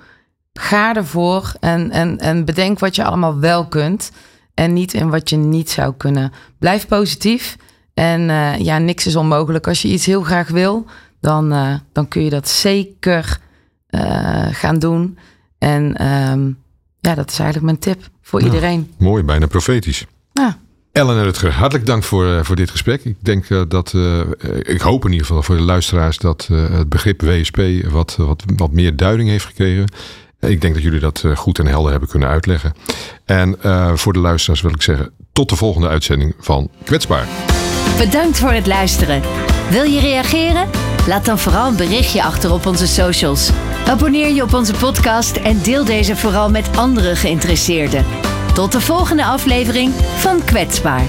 Ga 0.53 0.95
ervoor 0.95 1.53
en, 1.61 1.91
en, 1.91 2.19
en 2.19 2.45
bedenk 2.45 2.79
wat 2.79 2.97
je 2.97 3.05
allemaal 3.05 3.39
wel 3.39 3.67
kunt. 3.67 4.11
En 4.55 4.73
niet 4.73 4.95
in 4.95 5.11
wat 5.11 5.31
je 5.31 5.37
niet 5.37 5.71
zou 5.71 5.95
kunnen. 5.97 6.33
Blijf 6.59 6.87
positief. 6.87 7.57
En 7.99 8.21
uh, 8.29 8.59
ja, 8.59 8.79
niks 8.79 9.07
is 9.07 9.17
onmogelijk. 9.17 9.67
Als 9.67 9.83
je 9.83 9.89
iets 9.89 10.07
heel 10.07 10.23
graag 10.23 10.49
wil, 10.49 10.87
dan, 11.21 11.53
uh, 11.53 11.75
dan 11.93 12.09
kun 12.09 12.25
je 12.25 12.31
dat 12.31 12.49
zeker 12.49 13.39
uh, 13.91 14.47
gaan 14.51 14.79
doen. 14.79 15.19
En 15.59 16.07
um, 16.07 16.59
ja, 17.01 17.15
dat 17.15 17.31
is 17.31 17.39
eigenlijk 17.39 17.65
mijn 17.65 17.79
tip 17.79 18.09
voor 18.23 18.41
nou, 18.41 18.53
iedereen. 18.53 18.93
Mooi, 18.99 19.23
bijna 19.23 19.47
profetisch. 19.47 20.07
Ja. 20.33 20.59
Ellen 20.93 21.23
Rutger, 21.23 21.53
hartelijk 21.53 21.87
dank 21.87 22.03
voor, 22.03 22.45
voor 22.45 22.57
dit 22.57 22.71
gesprek. 22.71 23.05
Ik 23.05 23.17
denk 23.21 23.71
dat, 23.71 23.95
ik 24.63 24.81
hoop 24.81 25.05
in 25.05 25.11
ieder 25.11 25.27
geval 25.27 25.43
voor 25.43 25.57
de 25.57 25.63
luisteraars 25.63 26.19
dat 26.19 26.49
het 26.53 26.89
begrip 26.89 27.23
WSP 27.23 27.61
wat, 27.91 28.17
wat, 28.17 28.45
wat 28.57 28.73
meer 28.73 28.97
duiding 28.97 29.29
heeft 29.29 29.45
gekregen. 29.45 29.85
Ik 30.41 30.61
denk 30.61 30.75
dat 30.75 30.83
jullie 30.83 31.01
dat 31.01 31.25
goed 31.35 31.59
en 31.59 31.67
helder 31.67 31.91
hebben 31.91 32.09
kunnen 32.09 32.29
uitleggen. 32.29 32.73
En 33.25 33.57
voor 33.99 34.13
de 34.13 34.19
luisteraars 34.19 34.61
wil 34.61 34.71
ik 34.71 34.83
zeggen, 34.83 35.11
tot 35.33 35.49
de 35.49 35.57
volgende 35.57 35.89
uitzending 35.89 36.35
van 36.39 36.71
Kwetsbaar. 36.85 37.48
Bedankt 37.97 38.39
voor 38.39 38.53
het 38.53 38.67
luisteren. 38.67 39.23
Wil 39.71 39.85
je 39.85 40.01
reageren? 40.01 40.71
Laat 41.07 41.25
dan 41.25 41.39
vooral 41.39 41.67
een 41.67 41.77
berichtje 41.77 42.23
achter 42.23 42.53
op 42.53 42.67
onze 42.67 42.87
socials. 42.87 43.51
Abonneer 43.87 44.35
je 44.35 44.43
op 44.43 44.55
onze 44.55 44.73
podcast 44.73 45.37
en 45.37 45.63
deel 45.63 45.85
deze 45.85 46.17
vooral 46.17 46.51
met 46.51 46.77
andere 46.77 47.17
geïnteresseerden. 47.17 48.05
Tot 48.55 48.73
de 48.73 48.81
volgende 48.81 49.25
aflevering 49.25 49.93
van 50.17 50.45
Kwetsbaar. 50.45 51.07